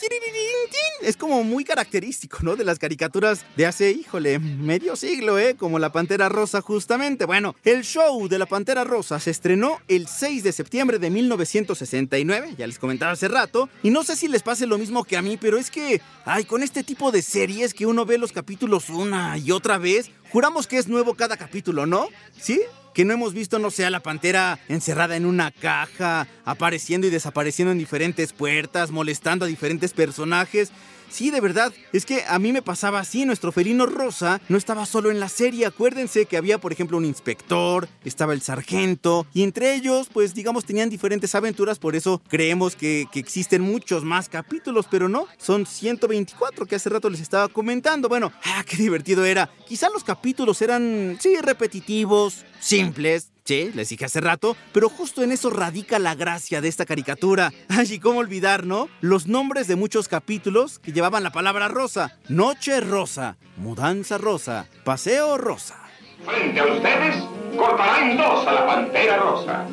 es 1.04 1.16
como 1.16 1.44
muy 1.44 1.64
característico, 1.64 2.38
¿no? 2.42 2.56
De 2.56 2.64
las 2.64 2.78
caricaturas 2.78 3.44
de 3.56 3.66
hace, 3.66 3.90
híjole, 3.90 4.38
medio 4.38 4.96
siglo, 4.96 5.38
¿eh? 5.38 5.54
Como 5.54 5.78
la 5.78 5.92
Pantera 5.92 6.28
Rosa 6.28 6.60
justamente. 6.60 7.26
Bueno, 7.26 7.54
el 7.64 7.84
show 7.84 8.26
de 8.28 8.38
la 8.38 8.46
Pantera 8.46 8.84
Rosa 8.84 9.20
se 9.20 9.30
estrenó 9.30 9.80
el 9.88 10.06
6 10.08 10.42
de 10.42 10.52
septiembre 10.52 10.98
de 10.98 11.10
1969, 11.10 12.54
ya 12.56 12.66
les 12.66 12.78
comentaba 12.78 13.12
hace 13.12 13.28
rato, 13.28 13.68
y 13.82 13.90
no 13.90 14.02
sé 14.02 14.16
si 14.16 14.28
les 14.28 14.42
pase 14.42 14.66
lo 14.66 14.78
mismo 14.78 15.04
que 15.04 15.16
a 15.16 15.22
mí, 15.22 15.36
pero 15.36 15.58
es 15.58 15.70
que, 15.70 16.00
ay, 16.24 16.44
con 16.44 16.62
este 16.62 16.82
tipo 16.82 17.12
de 17.12 17.22
series 17.22 17.74
que 17.74 17.86
uno 17.86 18.06
ve 18.06 18.18
los 18.18 18.32
capítulos 18.32 18.88
una 18.88 19.36
y 19.38 19.50
otra 19.50 19.78
vez, 19.78 20.10
juramos 20.30 20.66
que 20.66 20.78
es 20.78 20.88
nuevo 20.88 21.14
cada 21.14 21.36
capítulo, 21.36 21.86
¿no? 21.86 22.08
¿Sí? 22.40 22.60
Que 22.94 23.04
no 23.04 23.12
hemos 23.12 23.34
visto, 23.34 23.58
no 23.58 23.70
sé, 23.70 23.84
a 23.84 23.90
la 23.90 24.00
pantera 24.00 24.60
encerrada 24.68 25.16
en 25.16 25.26
una 25.26 25.50
caja, 25.50 26.28
apareciendo 26.44 27.06
y 27.06 27.10
desapareciendo 27.10 27.72
en 27.72 27.78
diferentes 27.78 28.32
puertas, 28.32 28.92
molestando 28.92 29.44
a 29.44 29.48
diferentes 29.48 29.92
personajes. 29.92 30.70
Sí, 31.14 31.30
de 31.30 31.40
verdad, 31.40 31.72
es 31.92 32.06
que 32.06 32.24
a 32.26 32.40
mí 32.40 32.52
me 32.52 32.60
pasaba 32.60 32.98
así, 32.98 33.24
nuestro 33.24 33.52
felino 33.52 33.86
rosa 33.86 34.40
no 34.48 34.58
estaba 34.58 34.84
solo 34.84 35.12
en 35.12 35.20
la 35.20 35.28
serie, 35.28 35.64
acuérdense 35.64 36.26
que 36.26 36.36
había 36.36 36.58
por 36.58 36.72
ejemplo 36.72 36.96
un 36.96 37.04
inspector, 37.04 37.88
estaba 38.04 38.32
el 38.32 38.42
sargento, 38.42 39.24
y 39.32 39.44
entre 39.44 39.76
ellos 39.76 40.08
pues 40.12 40.34
digamos 40.34 40.64
tenían 40.64 40.90
diferentes 40.90 41.32
aventuras, 41.36 41.78
por 41.78 41.94
eso 41.94 42.20
creemos 42.26 42.74
que, 42.74 43.06
que 43.12 43.20
existen 43.20 43.62
muchos 43.62 44.02
más 44.02 44.28
capítulos, 44.28 44.88
pero 44.90 45.08
no, 45.08 45.28
son 45.38 45.66
124 45.66 46.66
que 46.66 46.74
hace 46.74 46.90
rato 46.90 47.08
les 47.08 47.20
estaba 47.20 47.46
comentando, 47.46 48.08
bueno, 48.08 48.32
ah, 48.46 48.64
qué 48.68 48.76
divertido 48.76 49.24
era, 49.24 49.48
quizá 49.68 49.90
los 49.90 50.02
capítulos 50.02 50.62
eran, 50.62 51.16
sí, 51.20 51.36
repetitivos, 51.40 52.44
simples, 52.58 53.30
Sí, 53.46 53.70
les 53.74 53.90
dije 53.90 54.06
hace 54.06 54.22
rato, 54.22 54.56
pero 54.72 54.88
justo 54.88 55.22
en 55.22 55.30
eso 55.30 55.50
radica 55.50 55.98
la 55.98 56.14
gracia 56.14 56.62
de 56.62 56.68
esta 56.68 56.86
caricatura. 56.86 57.52
Ay, 57.68 57.92
y 57.92 57.98
cómo 57.98 58.20
olvidar, 58.20 58.64
¿no? 58.64 58.88
Los 59.02 59.26
nombres 59.26 59.68
de 59.68 59.76
muchos 59.76 60.08
capítulos 60.08 60.78
que 60.78 60.92
llevaban 60.92 61.22
la 61.22 61.30
palabra 61.30 61.68
rosa. 61.68 62.18
Noche 62.28 62.80
rosa, 62.80 63.36
mudanza 63.58 64.16
rosa, 64.16 64.66
paseo 64.84 65.36
rosa. 65.36 65.76
Frente 66.24 66.58
a 66.58 66.64
ustedes, 66.64 67.22
cortará 67.54 68.10
en 68.10 68.16
dos 68.16 68.46
a 68.46 68.52
la 68.52 68.66
pantera 68.66 69.18
rosa. 69.18 69.66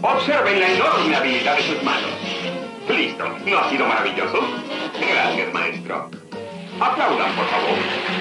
Observen 0.00 0.60
la 0.60 0.72
enorme 0.72 1.16
habilidad 1.16 1.56
de 1.56 1.62
sus 1.64 1.82
manos. 1.82 2.12
Listo, 2.88 3.24
¿no 3.46 3.58
ha 3.58 3.68
sido 3.68 3.84
maravilloso? 3.84 4.38
Gracias, 4.96 5.52
maestro. 5.52 6.08
Aplaudan, 6.78 7.34
por 7.34 7.46
favor. 7.48 8.19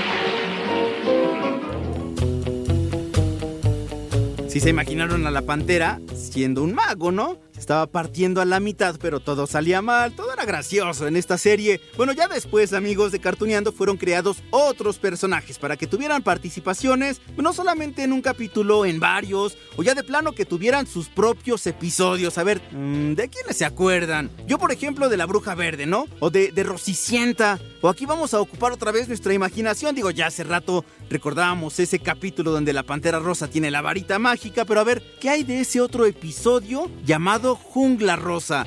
Si 4.59 4.63
se 4.63 4.71
imaginaron 4.71 5.25
a 5.25 5.31
la 5.31 5.43
pantera 5.43 6.01
siendo 6.13 6.63
un 6.63 6.73
mago, 6.73 7.13
¿no? 7.13 7.37
Se 7.53 7.61
estaba 7.61 7.87
partiendo 7.87 8.41
a 8.41 8.45
la 8.45 8.59
mitad, 8.59 8.97
pero 9.01 9.21
todo 9.21 9.47
salía 9.47 9.81
mal, 9.81 10.11
todo 10.11 10.33
era 10.33 10.43
gracioso 10.43 11.07
en 11.07 11.15
esta 11.15 11.37
serie. 11.37 11.79
Bueno, 11.95 12.11
ya 12.11 12.27
después, 12.27 12.73
amigos 12.73 13.13
de 13.13 13.19
Cartuneando, 13.19 13.71
fueron 13.71 13.95
creados 13.95 14.43
otros 14.49 14.99
personajes 14.99 15.57
para 15.59 15.77
que 15.77 15.87
tuvieran 15.87 16.23
participaciones, 16.23 17.21
no 17.37 17.53
solamente 17.53 18.03
en 18.03 18.11
un 18.11 18.21
capítulo, 18.21 18.85
en 18.85 18.99
varios, 18.99 19.57
o 19.77 19.83
ya 19.83 19.95
de 19.95 20.03
plano 20.03 20.33
que 20.33 20.43
tuvieran 20.43 20.87
sus 20.87 21.07
propios 21.07 21.65
episodios. 21.65 22.37
A 22.37 22.43
ver, 22.43 22.61
mm, 22.71 23.13
¿de 23.13 23.29
quiénes 23.29 23.55
se 23.55 23.63
acuerdan? 23.63 24.29
Yo, 24.45 24.57
por 24.57 24.73
ejemplo, 24.73 25.07
de 25.07 25.15
la 25.15 25.25
Bruja 25.25 25.55
Verde, 25.55 25.85
¿no? 25.85 26.05
O 26.19 26.31
de, 26.31 26.51
de 26.51 26.63
Rosicienta. 26.63 27.61
O 27.79 27.87
aquí 27.87 28.05
vamos 28.05 28.33
a 28.33 28.41
ocupar 28.41 28.73
otra 28.73 28.91
vez 28.91 29.07
nuestra 29.07 29.33
imaginación. 29.33 29.95
Digo, 29.95 30.11
ya 30.11 30.27
hace 30.27 30.43
rato 30.43 30.83
recordábamos 31.09 31.79
ese 31.79 31.99
capítulo 31.99 32.51
donde 32.51 32.73
la 32.73 32.83
Pantera 32.83 33.19
Rosa 33.19 33.47
tiene 33.47 33.71
la 33.71 33.81
varita 33.81 34.19
mágica, 34.19 34.65
pero 34.65 34.79
a 34.79 34.83
ver, 34.83 35.01
¿qué 35.19 35.29
hay 35.29 35.43
de 35.43 35.61
ese 35.61 35.81
otro 35.81 36.05
episodio 36.05 36.89
llamado 37.05 37.55
Jungla 37.55 38.15
Rosa? 38.15 38.65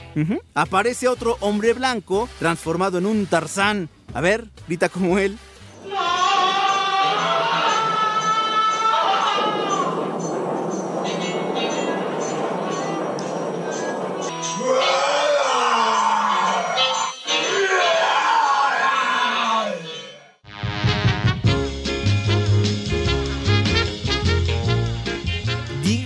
Aparece 0.55 1.09
otro 1.09 1.37
hombre 1.41 1.73
blanco 1.73 2.29
transformado 2.39 2.99
en 2.99 3.07
un 3.07 3.27
Tarzán. 3.27 3.89
A 4.15 4.21
ver, 4.21 4.49
grita 4.67 4.89
como 4.89 5.19
él. 5.19 5.39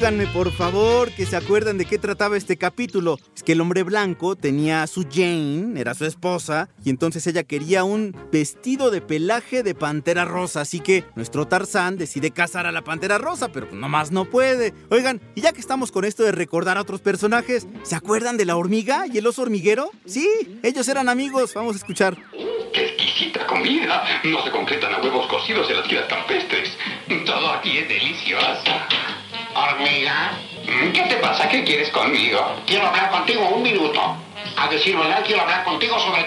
Díganme 0.07 0.29
por 0.29 0.53
favor 0.53 1.11
que 1.11 1.27
se 1.27 1.35
acuerdan 1.35 1.79
de 1.79 1.85
qué 1.85 1.99
trataba 1.99 2.37
este 2.37 2.57
capítulo. 2.57 3.19
Es 3.35 3.43
que 3.43 3.55
el 3.55 3.61
hombre 3.61 3.83
blanco 3.83 4.37
tenía 4.37 4.85
a 4.85 4.87
su 4.87 5.03
Jane, 5.03 5.81
era 5.81 5.95
su 5.95 6.05
esposa, 6.05 6.69
y 6.85 6.91
entonces 6.91 7.27
ella 7.27 7.43
quería 7.43 7.83
un 7.83 8.17
vestido 8.31 8.93
de 8.93 9.01
pelaje 9.01 9.65
de 9.65 9.75
pantera 9.75 10.25
rosa. 10.25 10.61
Así 10.61 10.79
que 10.79 11.03
nuestro 11.17 11.49
Tarzán 11.49 11.99
decide 11.99 12.31
casar 12.31 12.67
a 12.67 12.71
la 12.71 12.85
pantera 12.85 13.19
rosa, 13.19 13.51
pero 13.51 13.67
nomás 13.73 14.13
no 14.13 14.27
puede. 14.27 14.75
Oigan, 14.91 15.21
y 15.35 15.41
ya 15.41 15.51
que 15.51 15.59
estamos 15.59 15.91
con 15.91 16.05
esto 16.05 16.23
de 16.23 16.31
recordar 16.31 16.79
a 16.79 16.83
otros 16.83 17.01
personajes, 17.01 17.67
¿se 17.83 17.97
acuerdan 17.97 18.37
de 18.37 18.45
la 18.45 18.57
hormiga 18.57 19.07
y 19.13 19.19
el 19.19 19.27
oso 19.27 19.43
hormiguero? 19.43 19.91
Sí, 20.05 20.61
ellos 20.63 20.87
eran 20.87 21.09
amigos. 21.09 21.53
Vamos 21.53 21.75
a 21.75 21.79
escuchar. 21.79 22.17
¡Qué 22.73 22.91
exquisita 22.91 23.45
comida! 23.49 24.05
No 24.23 24.45
se 24.45 24.53
concretan 24.53 24.95
a 24.95 25.03
huevos 25.03 25.27
cocidos 25.27 25.69
en 25.69 25.79
las 25.79 25.89
tiras 25.89 26.05
campestres. 26.09 26.71
Todo 27.27 27.51
aquí 27.51 27.79
es 27.79 27.89
delicioso. 27.89 28.71
Hormiga, 29.57 30.33
¿Qué 30.93 31.03
te 31.09 31.17
pasa? 31.17 31.49
¿Qué 31.49 31.65
quieres 31.65 31.89
conmigo? 31.91 32.57
quiero 32.67 32.87
hablar 32.89 33.11
contigo 33.11 33.49
un 33.49 33.63
minuto. 33.63 34.17
A 34.57 34.69
decir 34.69 34.97
verdad, 34.97 35.23
quiero 35.25 35.43
hablar 35.43 35.65
contigo 35.65 35.99
sobre. 35.99 36.26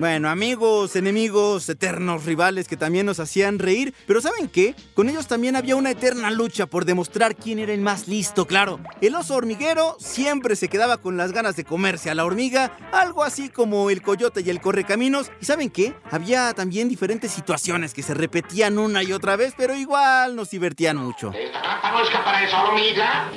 Bueno, 0.00 0.30
amigos, 0.30 0.96
enemigos, 0.96 1.68
eternos 1.68 2.24
rivales 2.24 2.66
que 2.68 2.78
también 2.78 3.04
nos 3.04 3.20
hacían 3.20 3.58
reír, 3.58 3.92
pero 4.06 4.22
¿saben 4.22 4.48
qué? 4.48 4.74
Con 4.94 5.10
ellos 5.10 5.26
también 5.26 5.56
había 5.56 5.76
una 5.76 5.90
eterna 5.90 6.30
lucha 6.30 6.64
por 6.64 6.86
demostrar 6.86 7.36
quién 7.36 7.58
era 7.58 7.74
el 7.74 7.82
más 7.82 8.08
listo, 8.08 8.46
claro. 8.46 8.80
El 9.02 9.14
oso 9.14 9.34
hormiguero 9.34 9.98
siempre 10.00 10.56
se 10.56 10.68
quedaba 10.68 10.96
con 10.96 11.18
las 11.18 11.32
ganas 11.32 11.54
de 11.54 11.66
comerse 11.66 12.08
a 12.08 12.14
la 12.14 12.24
hormiga, 12.24 12.78
algo 12.94 13.22
así 13.22 13.50
como 13.50 13.90
el 13.90 14.00
coyote 14.00 14.40
y 14.40 14.48
el 14.48 14.62
correcaminos. 14.62 15.30
¿Y 15.38 15.44
saben 15.44 15.68
qué? 15.68 15.92
Había 16.10 16.54
también 16.54 16.88
diferentes 16.88 17.30
situaciones 17.30 17.92
que 17.92 18.02
se 18.02 18.14
repetían 18.14 18.78
una 18.78 19.02
y 19.02 19.12
otra 19.12 19.36
vez, 19.36 19.52
pero 19.54 19.74
igual 19.74 20.34
nos 20.34 20.48
divertían 20.48 20.96
mucho. 20.96 21.30
Esta 21.34 21.60
trampa 21.60 21.92
no 21.92 22.02
escapará 22.02 22.42
esa 22.42 22.64
hormiga, 22.64 23.30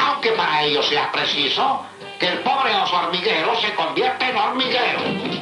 aunque 0.00 0.32
para 0.32 0.64
ello 0.64 0.82
sea 0.82 1.12
preciso 1.12 1.86
que 2.18 2.26
el 2.26 2.40
pobre 2.40 2.74
oso 2.74 2.96
hormiguero 2.96 3.52
se 3.60 3.72
convierta 3.76 4.28
en 4.28 4.36
hormiguero. 4.36 5.39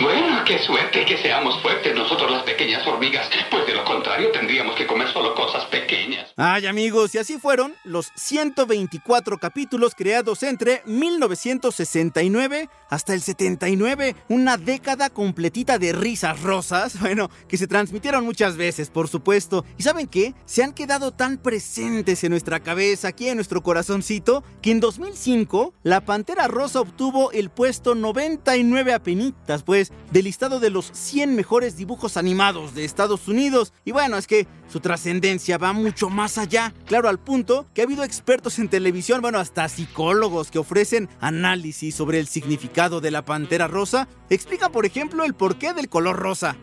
Bueno, 0.00 0.36
Qué 0.46 0.60
suerte 0.60 1.04
que 1.04 1.18
seamos 1.18 1.60
fuertes 1.60 1.92
nosotros 1.92 2.30
las 2.30 2.44
pequeñas 2.44 2.86
hormigas, 2.86 3.28
pues 3.50 3.66
de 3.66 3.74
lo 3.74 3.84
contrario 3.84 4.30
tendríamos 4.30 4.76
que 4.76 4.86
comer 4.86 5.08
solo 5.08 5.34
cosas 5.34 5.64
pequeñas. 5.64 6.32
Ay 6.36 6.66
amigos, 6.66 7.12
y 7.16 7.18
así 7.18 7.36
fueron 7.38 7.74
los 7.82 8.12
124 8.14 9.38
capítulos 9.38 9.96
creados 9.96 10.44
entre 10.44 10.82
1969 10.86 12.68
hasta 12.88 13.14
el 13.14 13.22
79, 13.22 14.14
una 14.28 14.56
década 14.56 15.10
completita 15.10 15.80
de 15.80 15.92
risas 15.92 16.40
rosas, 16.42 17.00
bueno, 17.00 17.28
que 17.48 17.56
se 17.56 17.66
transmitieron 17.66 18.24
muchas 18.24 18.56
veces, 18.56 18.88
por 18.88 19.08
supuesto. 19.08 19.64
¿Y 19.76 19.82
saben 19.82 20.06
qué? 20.06 20.36
Se 20.44 20.62
han 20.62 20.74
quedado 20.74 21.10
tan 21.10 21.38
presentes 21.38 22.22
en 22.22 22.30
nuestra 22.30 22.60
cabeza, 22.60 23.08
aquí 23.08 23.28
en 23.28 23.34
nuestro 23.34 23.64
corazoncito, 23.64 24.44
que 24.62 24.70
en 24.70 24.78
2005 24.78 25.74
la 25.82 26.02
Pantera 26.02 26.46
Rosa 26.46 26.82
obtuvo 26.82 27.32
el 27.32 27.50
puesto 27.50 27.96
99 27.96 28.92
a 28.92 29.02
penitas, 29.02 29.64
pues, 29.64 29.85
del 30.10 30.24
listado 30.24 30.60
de 30.60 30.70
los 30.70 30.90
100 30.92 31.34
mejores 31.34 31.76
dibujos 31.76 32.16
animados 32.16 32.74
de 32.74 32.84
Estados 32.84 33.28
Unidos. 33.28 33.72
Y 33.84 33.92
bueno, 33.92 34.16
es 34.16 34.26
que 34.26 34.46
su 34.68 34.80
trascendencia 34.80 35.58
va 35.58 35.72
mucho 35.72 36.10
más 36.10 36.38
allá, 36.38 36.74
claro, 36.86 37.08
al 37.08 37.18
punto 37.18 37.66
que 37.74 37.82
ha 37.82 37.84
habido 37.84 38.04
expertos 38.04 38.58
en 38.58 38.68
televisión, 38.68 39.20
bueno, 39.20 39.38
hasta 39.38 39.68
psicólogos 39.68 40.50
que 40.50 40.58
ofrecen 40.58 41.08
análisis 41.20 41.94
sobre 41.94 42.18
el 42.18 42.26
significado 42.26 43.00
de 43.00 43.10
la 43.10 43.24
pantera 43.24 43.68
rosa. 43.68 44.08
Explican, 44.30 44.72
por 44.72 44.86
ejemplo, 44.86 45.24
el 45.24 45.34
porqué 45.34 45.72
del 45.72 45.88
color 45.88 46.16
rosa. 46.16 46.56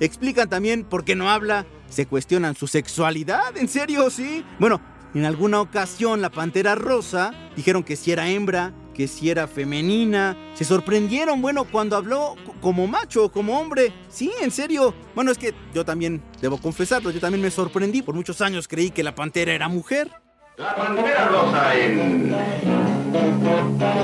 Explican 0.00 0.48
también 0.48 0.84
por 0.84 1.04
qué 1.04 1.14
no 1.14 1.30
habla. 1.30 1.66
Se 1.88 2.06
cuestionan 2.06 2.56
su 2.56 2.66
sexualidad, 2.66 3.56
¿en 3.56 3.68
serio? 3.68 4.10
Sí. 4.10 4.44
Bueno, 4.58 4.80
en 5.14 5.24
alguna 5.24 5.60
ocasión 5.60 6.20
la 6.20 6.30
pantera 6.30 6.74
rosa 6.74 7.32
dijeron 7.56 7.84
que 7.84 7.96
si 7.96 8.12
era 8.12 8.28
hembra, 8.28 8.74
que 8.96 9.06
si 9.06 9.28
era 9.28 9.46
femenina. 9.46 10.36
Se 10.54 10.64
sorprendieron, 10.64 11.42
bueno, 11.42 11.64
cuando 11.64 11.96
habló 11.96 12.34
como 12.62 12.86
macho, 12.86 13.30
como 13.30 13.60
hombre. 13.60 13.92
Sí, 14.08 14.32
en 14.40 14.50
serio. 14.50 14.94
Bueno, 15.14 15.30
es 15.30 15.36
que 15.38 15.54
yo 15.74 15.84
también, 15.84 16.22
debo 16.40 16.56
confesarlo, 16.58 17.10
yo 17.10 17.20
también 17.20 17.42
me 17.42 17.50
sorprendí. 17.50 18.00
Por 18.00 18.14
muchos 18.14 18.40
años 18.40 18.66
creí 18.66 18.90
que 18.90 19.02
la 19.02 19.14
pantera 19.14 19.52
era 19.52 19.68
mujer. 19.68 20.10
La 20.56 20.74
pantera 20.74 21.28
rosa 21.28 21.78
en... 21.78 22.30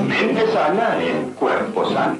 Mente 0.06 0.52
sana 0.52 1.02
en 1.02 1.30
cuerpo 1.30 1.90
sano. 1.90 2.18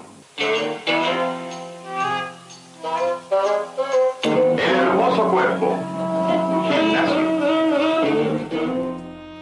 El 4.22 4.58
hermoso 4.58 5.30
cuerpo. 5.30 5.78
Gimnasio. 6.70 7.31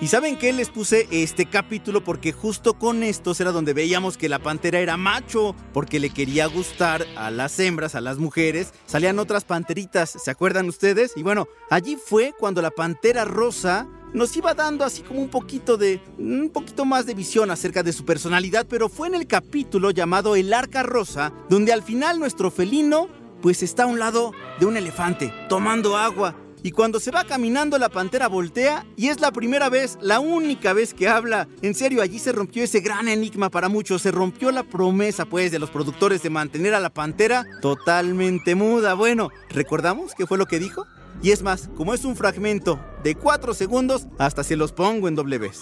¿Y 0.02 0.08
saben 0.08 0.38
qué 0.38 0.50
les 0.54 0.70
puse 0.70 1.06
este 1.10 1.44
capítulo? 1.44 2.02
Porque 2.02 2.32
justo 2.32 2.72
con 2.72 3.02
estos 3.02 3.38
era 3.38 3.52
donde 3.52 3.74
veíamos 3.74 4.16
que 4.16 4.30
la 4.30 4.38
pantera 4.38 4.78
era 4.78 4.96
macho, 4.96 5.54
porque 5.74 6.00
le 6.00 6.08
quería 6.08 6.46
gustar 6.46 7.06
a 7.18 7.30
las 7.30 7.58
hembras, 7.60 7.94
a 7.94 8.00
las 8.00 8.16
mujeres. 8.16 8.72
Salían 8.86 9.18
otras 9.18 9.44
panteritas, 9.44 10.08
¿se 10.10 10.30
acuerdan 10.30 10.70
ustedes? 10.70 11.12
Y 11.16 11.22
bueno, 11.22 11.48
allí 11.68 11.98
fue 12.02 12.32
cuando 12.38 12.62
la 12.62 12.70
pantera 12.70 13.26
rosa 13.26 13.86
nos 14.14 14.34
iba 14.38 14.54
dando 14.54 14.86
así 14.86 15.02
como 15.02 15.20
un 15.20 15.28
poquito 15.28 15.76
de 15.76 16.00
un 16.16 16.48
poquito 16.50 16.86
más 16.86 17.04
de 17.04 17.12
visión 17.12 17.50
acerca 17.50 17.82
de 17.82 17.92
su 17.92 18.06
personalidad, 18.06 18.66
pero 18.70 18.88
fue 18.88 19.08
en 19.08 19.16
el 19.16 19.26
capítulo 19.26 19.90
llamado 19.90 20.34
El 20.34 20.54
Arca 20.54 20.82
Rosa, 20.82 21.30
donde 21.50 21.74
al 21.74 21.82
final 21.82 22.18
nuestro 22.18 22.50
felino 22.50 23.08
pues 23.42 23.62
está 23.62 23.82
a 23.82 23.86
un 23.86 23.98
lado 23.98 24.32
de 24.58 24.64
un 24.64 24.78
elefante 24.78 25.30
tomando 25.50 25.98
agua. 25.98 26.34
Y 26.62 26.72
cuando 26.72 27.00
se 27.00 27.10
va 27.10 27.24
caminando 27.24 27.78
la 27.78 27.88
pantera 27.88 28.28
voltea 28.28 28.84
y 28.96 29.08
es 29.08 29.20
la 29.20 29.30
primera 29.30 29.70
vez, 29.70 29.98
la 30.02 30.20
única 30.20 30.72
vez 30.72 30.92
que 30.92 31.08
habla. 31.08 31.48
En 31.62 31.74
serio, 31.74 32.02
allí 32.02 32.18
se 32.18 32.32
rompió 32.32 32.62
ese 32.62 32.80
gran 32.80 33.08
enigma 33.08 33.48
para 33.50 33.68
muchos, 33.68 34.02
se 34.02 34.10
rompió 34.10 34.50
la 34.50 34.64
promesa 34.64 35.24
pues 35.24 35.50
de 35.52 35.58
los 35.58 35.70
productores 35.70 36.22
de 36.22 36.30
mantener 36.30 36.74
a 36.74 36.80
la 36.80 36.90
pantera 36.90 37.46
totalmente 37.62 38.54
muda. 38.54 38.94
Bueno, 38.94 39.30
¿recordamos 39.48 40.14
qué 40.14 40.26
fue 40.26 40.38
lo 40.38 40.46
que 40.46 40.58
dijo? 40.58 40.86
Y 41.22 41.30
es 41.30 41.42
más, 41.42 41.68
como 41.76 41.94
es 41.94 42.04
un 42.04 42.16
fragmento 42.16 42.78
de 43.02 43.14
4 43.14 43.54
segundos, 43.54 44.06
hasta 44.18 44.44
se 44.44 44.56
los 44.56 44.72
pongo 44.72 45.08
en 45.08 45.14
doble 45.14 45.38
vez. 45.38 45.60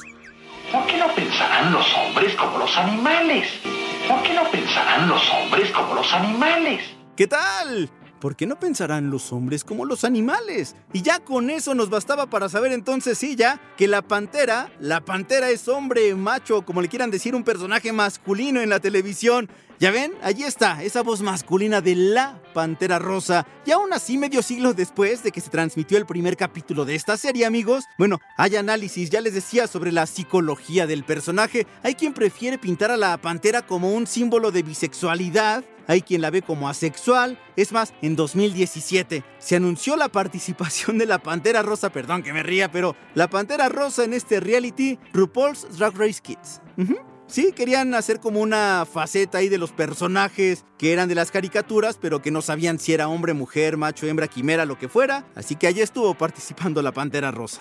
¿Por 0.73 0.87
qué 0.87 0.99
no 0.99 1.15
pensarán 1.15 1.73
los 1.73 1.87
hombres 1.95 2.35
como 2.35 2.59
los 2.59 2.77
animales? 2.77 3.49
¿Por 4.09 4.23
qué 4.23 4.35
no 4.35 4.51
pensarán 4.51 5.09
los 5.09 5.23
hombres 5.31 5.71
como 5.71 5.95
los 5.95 6.13
animales? 6.13 6.83
¿Qué 7.17 7.27
tal? 7.27 7.91
¿Por 8.21 8.37
qué 8.37 8.47
no 8.47 8.59
pensarán 8.59 9.11
los 9.11 9.33
hombres 9.33 9.65
como 9.65 9.85
los 9.85 10.05
animales? 10.05 10.75
Y 10.93 11.03
ya 11.03 11.21
con 11.21 11.51
eso 11.51 11.75
nos 11.75 11.91
bastaba 11.91 12.27
para 12.27 12.49
saber 12.49 12.73
entonces, 12.73 13.19
sí, 13.19 13.37
ya, 13.37 13.61
que 13.77 13.87
la 13.87 14.03
pantera, 14.03 14.73
la 14.81 15.01
pantera 15.01 15.51
es 15.51 15.69
hombre, 15.69 16.15
macho, 16.15 16.63
como 16.63 16.83
le 16.83 16.89
quieran 16.89 17.11
decir, 17.11 17.35
un 17.35 17.45
personaje 17.45 17.93
masculino 17.93 18.61
en 18.61 18.71
la 18.71 18.81
televisión. 18.81 19.49
Ya 19.81 19.93
ven, 19.93 20.13
allí 20.23 20.43
está, 20.43 20.83
esa 20.83 21.05
voz 21.05 21.23
masculina 21.23 21.81
de 21.81 21.95
la 21.95 22.43
Pantera 22.53 22.99
Rosa. 22.99 23.47
Y 23.65 23.71
aún 23.71 23.93
así, 23.93 24.19
medio 24.19 24.43
siglo 24.43 24.75
después 24.75 25.23
de 25.23 25.31
que 25.31 25.41
se 25.41 25.51
transmitió 25.51 25.99
el 25.99 26.07
primer 26.07 26.37
capítulo 26.37 26.85
de 26.85 26.97
esta 26.97 27.17
serie, 27.17 27.47
amigos, 27.47 27.85
bueno, 27.97 28.19
hay 28.37 28.57
análisis, 28.57 29.09
ya 29.09 29.21
les 29.21 29.35
decía, 29.35 29.69
sobre 29.69 29.93
la 29.93 30.07
psicología 30.07 30.89
del 30.89 31.05
personaje. 31.05 31.69
Hay 31.85 31.95
quien 31.95 32.13
prefiere 32.13 32.59
pintar 32.59 32.91
a 32.91 32.97
la 32.97 33.17
pantera 33.19 33.63
como 33.63 33.93
un 33.93 34.09
símbolo 34.09 34.51
de 34.51 34.65
bisexualidad. 34.65 35.63
Hay 35.89 36.03
quien 36.03 36.21
la 36.21 36.31
ve 36.31 36.43
como 36.43 36.69
asexual. 36.69 37.41
Es 37.57 37.73
más, 37.73 37.95
en 38.03 38.15
2017 38.15 39.25
se 39.39 39.57
anunció 39.57 39.97
la 39.97 40.09
participación 40.11 40.99
de 40.99 41.07
la 41.07 41.19
Pantera 41.19 41.63
Rosa, 41.63 41.91
perdón 41.91 42.23
que 42.23 42.33
me 42.33 42.45
ría, 42.45 42.71
pero 42.71 42.95
la 43.15 43.29
Pantera 43.29 43.69
Rosa 43.69 44.05
en 44.05 44.13
este 44.13 44.39
reality 44.39 44.99
RuPaul's 45.13 45.67
Drag 45.77 45.97
Race 45.97 46.21
Kids. 46.23 46.61
Sí, 47.27 47.53
querían 47.53 47.95
hacer 47.95 48.21
como 48.21 48.41
una 48.41 48.87
faceta 48.91 49.39
ahí 49.39 49.49
de 49.49 49.59
los 49.59 49.73
personajes 49.73 50.65
que 50.79 50.93
eran 50.93 51.09
de 51.09 51.15
las 51.15 51.31
caricaturas, 51.31 51.99
pero 52.01 52.23
que 52.23 52.31
no 52.31 52.41
sabían 52.41 52.79
si 52.79 52.93
era 52.93 53.09
hombre, 53.09 53.35
mujer, 53.35 53.77
macho, 53.77 54.07
hembra, 54.07 54.29
quimera, 54.29 54.65
lo 54.65 54.79
que 54.79 54.89
fuera. 54.89 55.27
Así 55.35 55.57
que 55.57 55.67
allí 55.67 55.81
estuvo 55.81 56.15
participando 56.15 56.81
la 56.81 56.93
Pantera 56.93 57.31
Rosa. 57.31 57.61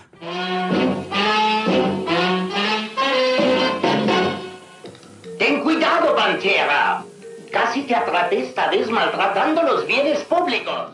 Ten 5.38 5.62
cuidado, 5.64 6.16
Pantera. 6.16 7.04
Casi 7.58 7.82
te 7.82 7.96
atrapé 7.96 8.42
esta 8.42 8.70
vez 8.70 8.88
maltratando 8.88 9.64
los 9.64 9.88
bienes 9.88 10.20
públicos. 10.26 10.92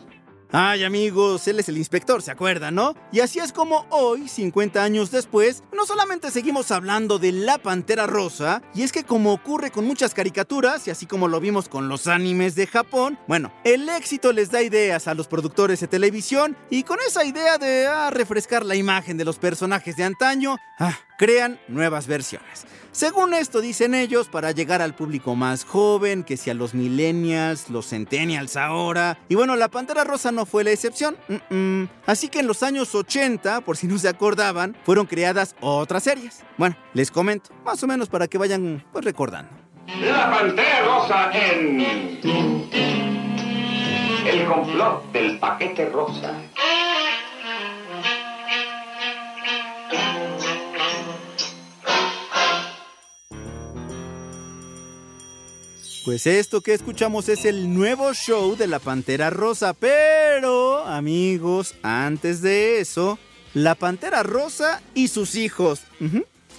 Ay 0.49 0.85
amigos, 0.85 1.45
él 1.49 1.59
es 1.59 1.67
el 1.67 1.77
inspector, 1.77 2.21
¿se 2.21 2.31
acuerdan, 2.31 2.75
no? 2.75 2.93
Y 3.11 3.19
así 3.19 3.39
es 3.39 3.51
como 3.51 3.85
hoy, 3.89 4.29
50 4.29 4.81
años 4.81 5.11
después, 5.11 5.63
no 5.73 5.85
solamente 5.85 6.31
seguimos 6.31 6.71
hablando 6.71 7.19
de 7.19 7.33
la 7.33 7.57
Pantera 7.57 8.07
Rosa, 8.07 8.61
y 8.73 8.83
es 8.83 8.93
que 8.93 9.03
como 9.03 9.33
ocurre 9.33 9.71
con 9.71 9.85
muchas 9.85 10.13
caricaturas, 10.13 10.87
y 10.87 10.91
así 10.91 11.05
como 11.05 11.27
lo 11.27 11.41
vimos 11.41 11.67
con 11.67 11.89
los 11.89 12.07
animes 12.07 12.55
de 12.55 12.67
Japón, 12.67 13.19
bueno, 13.27 13.51
el 13.65 13.89
éxito 13.89 14.31
les 14.31 14.51
da 14.51 14.61
ideas 14.61 15.07
a 15.07 15.15
los 15.15 15.27
productores 15.27 15.81
de 15.81 15.87
televisión, 15.87 16.55
y 16.69 16.83
con 16.83 16.99
esa 17.05 17.25
idea 17.25 17.57
de 17.57 17.87
ah, 17.87 18.09
refrescar 18.09 18.63
la 18.63 18.75
imagen 18.75 19.17
de 19.17 19.25
los 19.25 19.39
personajes 19.39 19.97
de 19.97 20.03
antaño, 20.05 20.57
ah, 20.79 20.97
crean 21.23 21.57
nuevas 21.69 22.05
versiones. 22.05 22.65
Según 22.91 23.33
esto 23.33 23.61
dicen 23.61 23.95
ellos, 23.95 24.27
para 24.27 24.51
llegar 24.51 24.81
al 24.81 24.93
público 24.93 25.35
más 25.37 25.63
joven, 25.63 26.25
que 26.25 26.35
sea 26.35 26.53
los 26.53 26.73
millennials, 26.73 27.69
los 27.69 27.87
centennials 27.87 28.57
ahora. 28.57 29.17
Y 29.29 29.35
bueno, 29.35 29.55
la 29.55 29.69
Pantera 29.69 30.03
Rosa 30.03 30.33
no 30.33 30.45
fue 30.45 30.65
la 30.65 30.71
excepción. 30.71 31.15
Así 32.05 32.27
que 32.27 32.41
en 32.41 32.47
los 32.47 32.61
años 32.61 32.93
80, 32.93 33.61
por 33.61 33.77
si 33.77 33.87
no 33.87 33.97
se 33.97 34.09
acordaban, 34.09 34.75
fueron 34.83 35.05
creadas 35.05 35.55
otras 35.61 36.03
series. 36.03 36.43
Bueno, 36.57 36.75
les 36.93 37.09
comento, 37.09 37.51
más 37.63 37.81
o 37.81 37.87
menos 37.87 38.09
para 38.09 38.27
que 38.27 38.37
vayan 38.37 38.85
pues, 38.91 39.05
recordando. 39.05 39.49
La 40.01 40.29
pantera 40.29 40.83
rosa 40.83 41.31
en... 41.31 41.79
El 44.27 44.45
complot 44.45 45.09
del 45.13 45.39
paquete 45.39 45.89
rosa. 45.89 46.33
Pues 56.03 56.27
esto 56.27 56.59
que 56.59 56.73
escuchamos 56.73 57.29
es 57.29 57.45
el 57.45 57.73
nuevo 57.73 58.13
show 58.13 58.57
de 58.57 58.67
la 58.67 58.79
Pantera 58.79 59.29
Rosa, 59.29 59.73
pero 59.73 60.85
amigos, 60.85 61.75
antes 61.81 62.41
de 62.41 62.81
eso, 62.81 63.17
la 63.53 63.75
Pantera 63.75 64.21
Rosa 64.21 64.81
y 64.93 65.07
sus 65.07 65.35
hijos. 65.35 65.79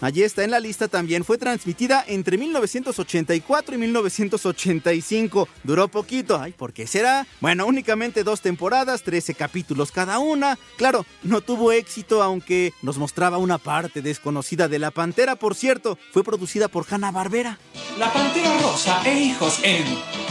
Allí 0.01 0.23
está 0.23 0.45
en 0.45 0.51
la 0.51 0.61
lista 0.61 0.89
también. 0.89 1.25
Fue 1.25 1.39
transmitida 1.39 2.05
entre 2.07 2.39
1984 2.39 3.75
y 3.75 3.79
1985. 3.79 5.49
Duró 5.63 5.89
poquito. 5.89 6.39
Ay, 6.41 6.53
¿por 6.53 6.73
qué 6.73 6.87
será? 6.87 7.27
Bueno, 7.41 7.67
únicamente 7.67 8.25
dos 8.25 8.41
temporadas, 8.41 9.03
13 9.03 9.35
capítulos 9.35 9.93
cada 9.93 10.19
una. 10.19 10.59
Claro, 10.77 11.07
no 11.23 11.41
tuvo 11.41 11.73
éxito, 11.73 12.23
aunque 12.23 12.73
nos 12.83 12.99
mostraba 12.99 13.39
una 13.39 13.59
parte 13.59 14.03
desconocida 14.03 14.69
de 14.69 14.79
la 14.79 14.91
Pantera. 14.91 15.37
Por 15.37 15.55
cierto, 15.55 15.99
fue 16.13 16.25
producida 16.25 16.69
por 16.69 16.87
Hanna 16.89 17.11
Barbera. 17.11 17.59
La 17.99 18.13
pantera 18.13 18.59
rosa 18.59 19.03
e 19.05 19.19
hijos 19.21 19.61
en 19.63 19.85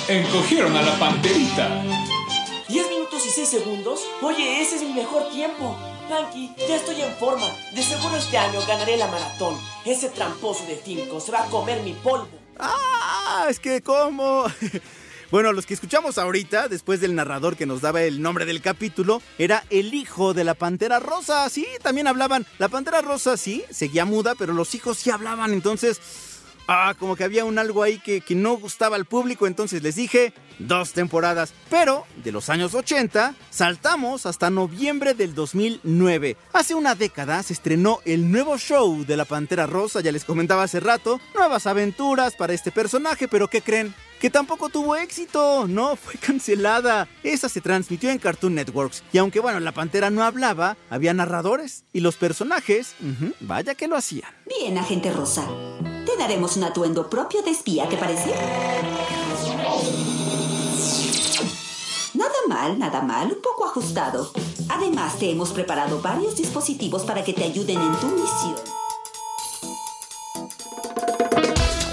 Encogieron 0.08 0.76
a 0.76 0.82
la 0.82 1.00
panterita. 1.00 1.82
¿10 2.68 2.90
minutos 2.90 3.26
y 3.26 3.30
6 3.30 3.48
segundos? 3.48 4.02
Oye, 4.22 4.62
ese 4.62 4.76
es 4.76 4.82
mi 4.84 4.94
mejor 4.94 5.30
tiempo. 5.30 5.78
Frankie, 6.08 6.54
ya 6.68 6.76
estoy 6.76 7.02
en 7.02 7.14
forma. 7.16 7.48
De 7.74 7.82
seguro 7.82 8.16
este 8.16 8.38
año 8.38 8.60
ganaré 8.68 8.98
la 8.98 9.08
maratón. 9.08 9.58
Ese 9.86 10.10
tramposo 10.10 10.66
de 10.66 10.76
Finco 10.76 11.20
se 11.20 11.32
va 11.32 11.44
a 11.44 11.50
comer 11.50 11.82
mi 11.84 11.94
polvo. 11.94 12.30
¡Ah! 12.60 13.48
Es 13.50 13.60
que, 13.60 13.82
¿cómo? 13.82 14.46
Bueno, 15.32 15.52
los 15.52 15.66
que 15.66 15.74
escuchamos 15.74 16.20
ahorita, 16.20 16.68
después 16.68 17.02
del 17.02 17.16
narrador 17.16 17.56
que 17.58 17.66
nos 17.66 17.82
daba 17.82 18.04
el 18.04 18.22
nombre 18.22 18.46
del 18.46 18.62
capítulo, 18.62 19.20
era 19.40 19.64
el 19.72 19.96
hijo 19.96 20.36
de 20.36 20.44
la 20.44 20.54
Pantera 20.54 21.00
Rosa. 21.00 21.50
Sí, 21.50 21.66
también 21.82 22.06
hablaban. 22.06 22.46
La 22.60 22.70
Pantera 22.70 23.02
Rosa 23.02 23.36
sí, 23.36 23.64
seguía 23.72 24.06
muda, 24.06 24.36
pero 24.38 24.54
los 24.54 24.76
hijos 24.76 25.00
sí 25.00 25.10
hablaban. 25.10 25.52
Entonces, 25.52 26.00
ah, 26.68 26.94
como 26.98 27.16
que 27.16 27.24
había 27.24 27.46
un 27.46 27.60
algo 27.60 27.84
ahí 27.84 28.00
que, 28.00 28.22
que 28.22 28.36
no 28.36 28.58
gustaba 28.58 28.96
al 28.96 29.06
público. 29.06 29.48
Entonces 29.48 29.84
les 29.84 29.96
dije, 29.96 30.34
dos 30.60 30.94
temporadas. 30.94 31.54
Pero 31.70 32.06
de 32.24 32.32
los 32.32 32.50
años 32.50 32.74
80 32.74 33.36
saltamos 33.50 34.26
hasta 34.26 34.50
noviembre 34.50 35.14
del 35.14 35.36
2009. 35.36 36.38
Hace 36.54 36.76
una 36.76 36.96
década 36.96 37.44
se 37.44 37.54
estrenó 37.54 38.00
el 38.06 38.32
nuevo 38.32 38.58
show 38.58 39.06
de 39.06 39.18
la 39.18 39.26
Pantera 39.26 39.68
Rosa, 39.68 40.02
ya 40.02 40.12
les 40.12 40.26
comentaba 40.26 40.64
hace 40.64 40.80
rato, 40.80 41.20
nuevas 41.36 41.68
aventuras 41.68 42.36
para 42.36 42.54
este 42.54 42.72
personaje, 42.72 43.28
pero 43.28 43.48
¿qué 43.48 43.62
creen? 43.62 43.94
Que 44.20 44.30
tampoco 44.30 44.70
tuvo 44.70 44.96
éxito, 44.96 45.68
no, 45.68 45.96
fue 45.98 46.16
cancelada. 46.16 47.08
Esa 47.24 47.50
se 47.50 47.62
transmitió 47.62 48.10
en 48.10 48.20
Cartoon 48.20 48.56
Networks. 48.56 49.04
Y 49.12 49.18
aunque 49.18 49.40
bueno, 49.40 49.60
la 49.60 49.74
pantera 49.74 50.10
no 50.10 50.24
hablaba, 50.24 50.78
había 50.90 51.14
narradores. 51.14 51.84
Y 51.92 52.00
los 52.00 52.16
personajes, 52.16 52.96
vaya 53.42 53.76
que 53.76 53.88
lo 53.88 53.98
hacían. 53.98 54.32
Bien, 54.46 54.78
agente 54.78 55.12
Rosa. 55.12 55.46
Te 56.06 56.18
daremos 56.18 56.58
un 56.58 56.64
atuendo 56.64 57.10
propio 57.10 57.42
de 57.42 57.52
espía, 57.52 57.88
¿te 57.88 57.98
parece? 57.98 58.34
Nada 62.14 62.34
mal, 62.48 62.78
nada 62.78 63.02
mal, 63.02 63.28
un 63.32 63.42
poco 63.42 63.66
ajustado. 63.66 64.32
Además, 64.70 65.18
te 65.18 65.32
hemos 65.32 65.52
preparado 65.52 66.02
varios 66.02 66.36
dispositivos 66.36 67.04
para 67.04 67.24
que 67.24 67.34
te 67.34 67.44
ayuden 67.44 67.82
en 67.82 67.96
tu 68.00 68.08
misión. 68.08 68.56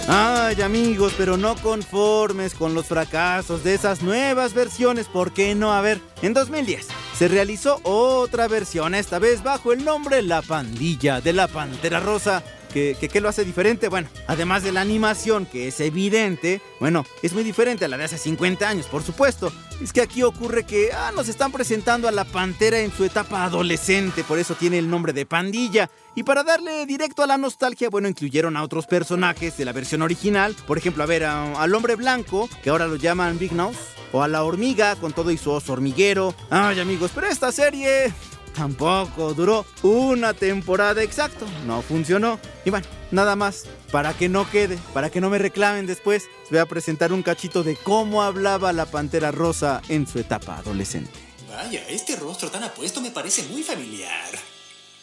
Ay 0.09 0.61
amigos, 0.61 1.15
pero 1.17 1.37
no 1.37 1.55
conformes 1.55 2.55
con 2.55 2.75
los 2.75 2.87
fracasos 2.87 3.63
de 3.63 3.75
esas 3.75 4.03
nuevas 4.03 4.55
versiones, 4.55 5.07
¿por 5.07 5.31
qué 5.31 5.55
no? 5.55 5.73
A 5.73 5.81
ver, 5.81 6.01
en 6.21 6.35
2010 6.35 6.89
se 7.17 7.29
realizó 7.29 7.79
otra 7.85 8.49
versión, 8.49 8.97
esta 8.97 9.21
vez 9.21 9.45
bajo 9.45 9.73
el 9.73 9.85
nombre 9.85 10.23
La 10.23 10.43
Pandilla 10.43 11.21
de 11.21 11.33
la 11.33 11.47
Pantera 11.47 12.01
Rosa. 12.01 12.43
¿Qué, 12.73 12.97
qué, 12.99 13.09
qué 13.09 13.21
lo 13.21 13.29
hace 13.29 13.45
diferente? 13.45 13.89
Bueno, 13.89 14.09
además 14.27 14.63
de 14.63 14.73
la 14.73 14.81
animación, 14.81 15.47
que 15.47 15.69
es 15.69 15.81
evidente, 15.81 16.61
bueno, 16.79 17.05
es 17.23 17.33
muy 17.33 17.43
diferente 17.43 17.85
a 17.85 17.89
la 17.89 17.97
de 17.97 18.05
hace 18.05 18.19
50 18.19 18.69
años, 18.69 18.87
por 18.87 19.03
supuesto. 19.03 19.53
Es 19.83 19.93
que 19.93 20.03
aquí 20.03 20.23
ocurre 20.23 20.65
que 20.65 20.93
ah, 20.93 21.11
nos 21.15 21.29
están 21.29 21.53
presentando 21.53 22.07
a 22.07 22.13
la 22.13 22.25
pantera 22.25 22.81
en 22.81 22.93
su 22.93 23.05
etapa 23.05 23.45
adolescente, 23.45 24.25
por 24.25 24.39
eso 24.39 24.55
tiene 24.55 24.79
el 24.79 24.91
nombre 24.91 25.13
de 25.13 25.27
pandilla. 25.27 25.91
Y 26.15 26.23
para 26.23 26.43
darle 26.43 26.85
directo 26.87 27.23
a 27.23 27.27
la 27.27 27.39
nostalgia, 27.39 27.89
bueno, 27.89 28.09
incluyeron 28.09 28.57
a 28.57 28.63
otros 28.63 28.87
personajes 28.87 29.57
de 29.57 29.65
la 29.65 29.73
versión 29.73 30.03
original. 30.03 30.55
Por 30.67 30.77
ejemplo, 30.77 31.03
a 31.03 31.07
ver, 31.07 31.25
al 31.25 31.75
hombre 31.75 31.97
blanco, 31.97 32.49
que 32.63 32.71
ahora 32.71 32.87
lo 32.87 32.97
llaman 32.97 33.39
Big 33.39 33.53
Nose. 33.53 33.79
O 34.13 34.23
a 34.23 34.29
la 34.29 34.43
hormiga, 34.43 34.97
con 34.97 35.13
todo 35.13 35.31
y 35.31 35.39
su 35.39 35.51
oso 35.51 35.73
hormiguero. 35.73 36.35
Ay, 36.51 36.81
amigos, 36.81 37.13
pero 37.15 37.29
esta 37.29 37.53
serie 37.53 38.13
tampoco 38.61 39.33
duró 39.33 39.65
una 39.83 40.35
temporada 40.35 41.03
exacto. 41.03 41.47
No 41.65 41.81
funcionó. 41.81 42.39
Y 42.67 42.69
bueno, 42.69 42.87
nada 43.11 43.35
más. 43.35 43.65
Para 43.91 44.13
que 44.13 44.29
no 44.29 44.49
quede, 44.51 44.79
para 44.93 45.09
que 45.09 45.23
no 45.23 45.31
me 45.31 45.39
reclamen 45.39 45.87
después, 45.87 46.29
les 46.43 46.51
voy 46.51 46.59
a 46.59 46.67
presentar 46.67 47.11
un 47.13 47.23
cachito 47.23 47.63
de 47.63 47.75
cómo 47.75 48.23
hablaba 48.23 48.75
la 48.75 48.85
pantera 48.85 49.31
rosa 49.31 49.81
en 49.89 50.07
su 50.07 50.19
etapa 50.19 50.59
adolescente. 50.59 51.19
Vaya, 51.49 51.83
este 51.89 52.17
rostro 52.17 52.51
tan 52.51 52.63
apuesto 52.63 53.01
me 53.01 53.11
parece 53.11 53.45
muy 53.45 53.63
familiar. 53.63 54.31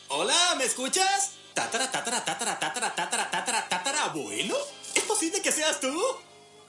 Hola, 0.10 0.54
¿me 0.60 0.66
escuchas? 0.66 1.32
¿Tatara, 1.56 1.92
tatara, 1.92 2.24
tatara, 2.24 2.60
tatara, 2.60 2.94
tatara, 2.96 3.32
tatara, 3.32 3.68
tatara, 3.68 4.04
abuelo? 4.04 4.56
¿Es 4.94 5.04
posible 5.04 5.42
que 5.42 5.52
seas 5.52 5.80
tú? 5.80 6.00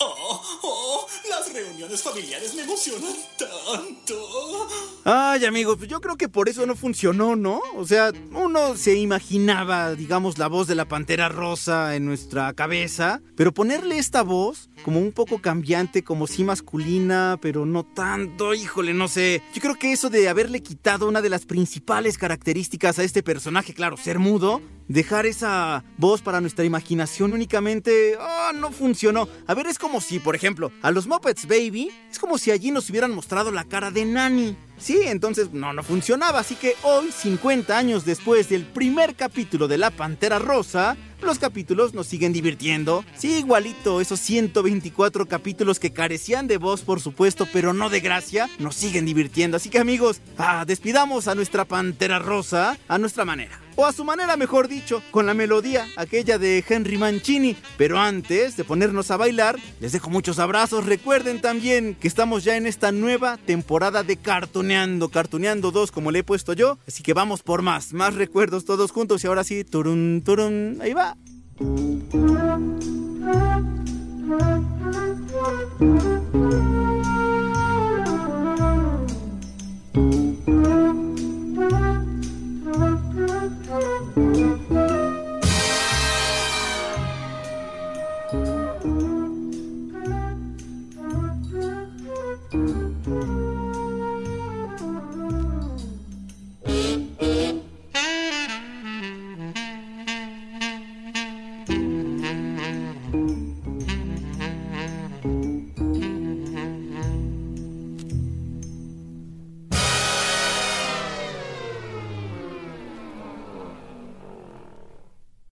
Oh, 0.00 0.40
oh, 0.62 1.06
las 1.28 1.52
reuniones 1.52 2.02
familiares 2.02 2.54
me 2.54 2.62
emocionan 2.62 3.14
tanto. 3.37 4.68
Ay, 5.04 5.44
amigos, 5.44 5.76
pues 5.78 5.88
yo 5.88 6.00
creo 6.00 6.16
que 6.16 6.28
por 6.28 6.48
eso 6.48 6.66
no 6.66 6.76
funcionó, 6.76 7.34
¿no? 7.34 7.61
O 7.74 7.84
sea, 7.84 8.12
uno 8.32 8.76
se 8.76 8.96
imaginaba, 8.96 9.94
digamos, 9.94 10.38
la 10.38 10.46
voz 10.46 10.68
de 10.68 10.74
la 10.74 10.87
pantera 10.87 11.28
rosa 11.28 11.96
en 11.96 12.04
nuestra 12.04 12.52
cabeza, 12.52 13.22
pero 13.34 13.52
ponerle 13.52 13.98
esta 13.98 14.22
voz 14.22 14.68
como 14.84 15.00
un 15.00 15.12
poco 15.12 15.40
cambiante, 15.40 16.04
como 16.04 16.26
sí 16.26 16.44
masculina, 16.44 17.38
pero 17.40 17.66
no 17.66 17.84
tanto, 17.84 18.54
híjole, 18.54 18.94
no 18.94 19.08
sé. 19.08 19.42
Yo 19.54 19.61
creo 19.61 19.74
que 19.74 19.92
eso 19.92 20.11
de 20.11 20.28
haberle 20.28 20.62
quitado 20.62 21.08
una 21.08 21.22
de 21.22 21.30
las 21.30 21.46
principales 21.46 22.18
características 22.18 22.98
a 22.98 23.04
este 23.04 23.22
personaje, 23.22 23.74
claro, 23.74 23.96
ser 23.96 24.18
mudo, 24.18 24.61
dejar 24.88 25.26
esa 25.26 25.84
voz 25.96 26.22
para 26.22 26.40
nuestra 26.40 26.64
imaginación 26.64 27.32
únicamente, 27.32 28.16
ah, 28.20 28.52
no 28.54 28.70
funcionó. 28.70 29.28
A 29.46 29.54
ver, 29.54 29.66
es 29.66 29.78
como 29.78 29.88
si, 30.01 30.18
por 30.18 30.37
ejemplo, 30.37 30.70
a 30.83 30.90
los 30.90 31.07
Muppets 31.07 31.46
Baby, 31.46 31.90
es 32.11 32.18
como 32.18 32.38
si 32.38 32.51
allí 32.51 32.70
nos 32.70 32.88
hubieran 32.90 33.14
mostrado 33.14 33.51
la 33.51 33.64
cara 33.64 33.90
de 33.90 34.05
Nani. 34.05 34.57
Sí, 34.79 35.01
entonces 35.05 35.53
no, 35.53 35.72
no 35.72 35.83
funcionaba, 35.83 36.38
así 36.38 36.55
que 36.55 36.74
hoy, 36.83 37.11
50 37.11 37.77
años 37.77 38.05
después 38.05 38.48
del 38.48 38.64
primer 38.64 39.16
capítulo 39.16 39.66
de 39.66 39.79
La 39.79 39.90
Pantera 39.90 40.38
Rosa, 40.38 40.96
los 41.20 41.38
capítulos 41.38 41.94
nos 41.94 42.07
siguen 42.07 42.33
divirtiendo. 42.33 43.05
Sí, 43.16 43.38
igualito, 43.38 44.01
esos 44.01 44.20
124 44.20 45.27
capítulos 45.27 45.81
que 45.81 45.92
carecían 45.92 46.46
de 46.46 46.59
voz, 46.59 46.83
por 46.83 47.01
supuesto, 47.01 47.48
pero 47.53 47.72
no 47.72 47.90
de 47.90 48.01
gracia, 48.01 48.48
nos 48.61 48.77
siguen 48.77 49.05
divirtiendo. 49.05 49.57
Así 49.57 49.68
que 49.68 49.79
amigos, 49.81 50.20
ah, 50.37 50.64
despidamos 50.66 51.27
a 51.27 51.35
nuestra 51.35 51.64
Pantera 51.64 52.20
Rosa 52.20 52.79
a 52.87 52.98
nuestra 52.98 53.24
manera. 53.24 53.67
O 53.81 53.87
a 53.87 53.93
su 53.93 54.05
manera, 54.05 54.37
mejor 54.37 54.67
dicho, 54.67 55.05
con 55.12 55.25
la 55.25 55.35
melodía, 55.35 55.87
aquella 55.95 56.37
de 56.37 56.64
Henry 56.69 56.99
Mancini. 56.99 57.57
Pero 57.77 57.97
antes 58.01 58.57
de 58.57 58.64
ponernos 58.64 59.12
a 59.12 59.17
bailar, 59.17 59.55
les 59.79 59.93
dejo 59.93 60.11
muchos 60.11 60.41
abrazos. 60.41 60.85
Recuerden 60.85 61.41
también 61.41 61.95
que 61.95 62.09
estamos 62.09 62.43
ya 62.43 62.57
en 62.57 62.67
esta 62.67 62.91
nueva 62.91 63.37
temporada 63.37 64.03
de 64.03 64.17
Cartoneando, 64.17 65.11
Cartoneando 65.11 65.71
2, 65.71 65.93
como 65.93 66.11
le 66.11 66.19
he 66.19 66.25
puesto 66.25 66.55
yo. 66.55 66.77
Así 66.88 67.05
que 67.05 67.14
vamos 67.14 67.45
por 67.45 67.62
más, 67.62 67.93
más 67.93 68.17
recuerdos 68.17 68.64
todos 68.64 68.91
juntos. 68.91 69.23
Y 69.23 69.29
ahora 69.29 69.45
sí, 69.45 69.62
turun, 69.62 70.23
turun, 70.25 70.81
ahí 70.83 70.93
va. 70.93 71.17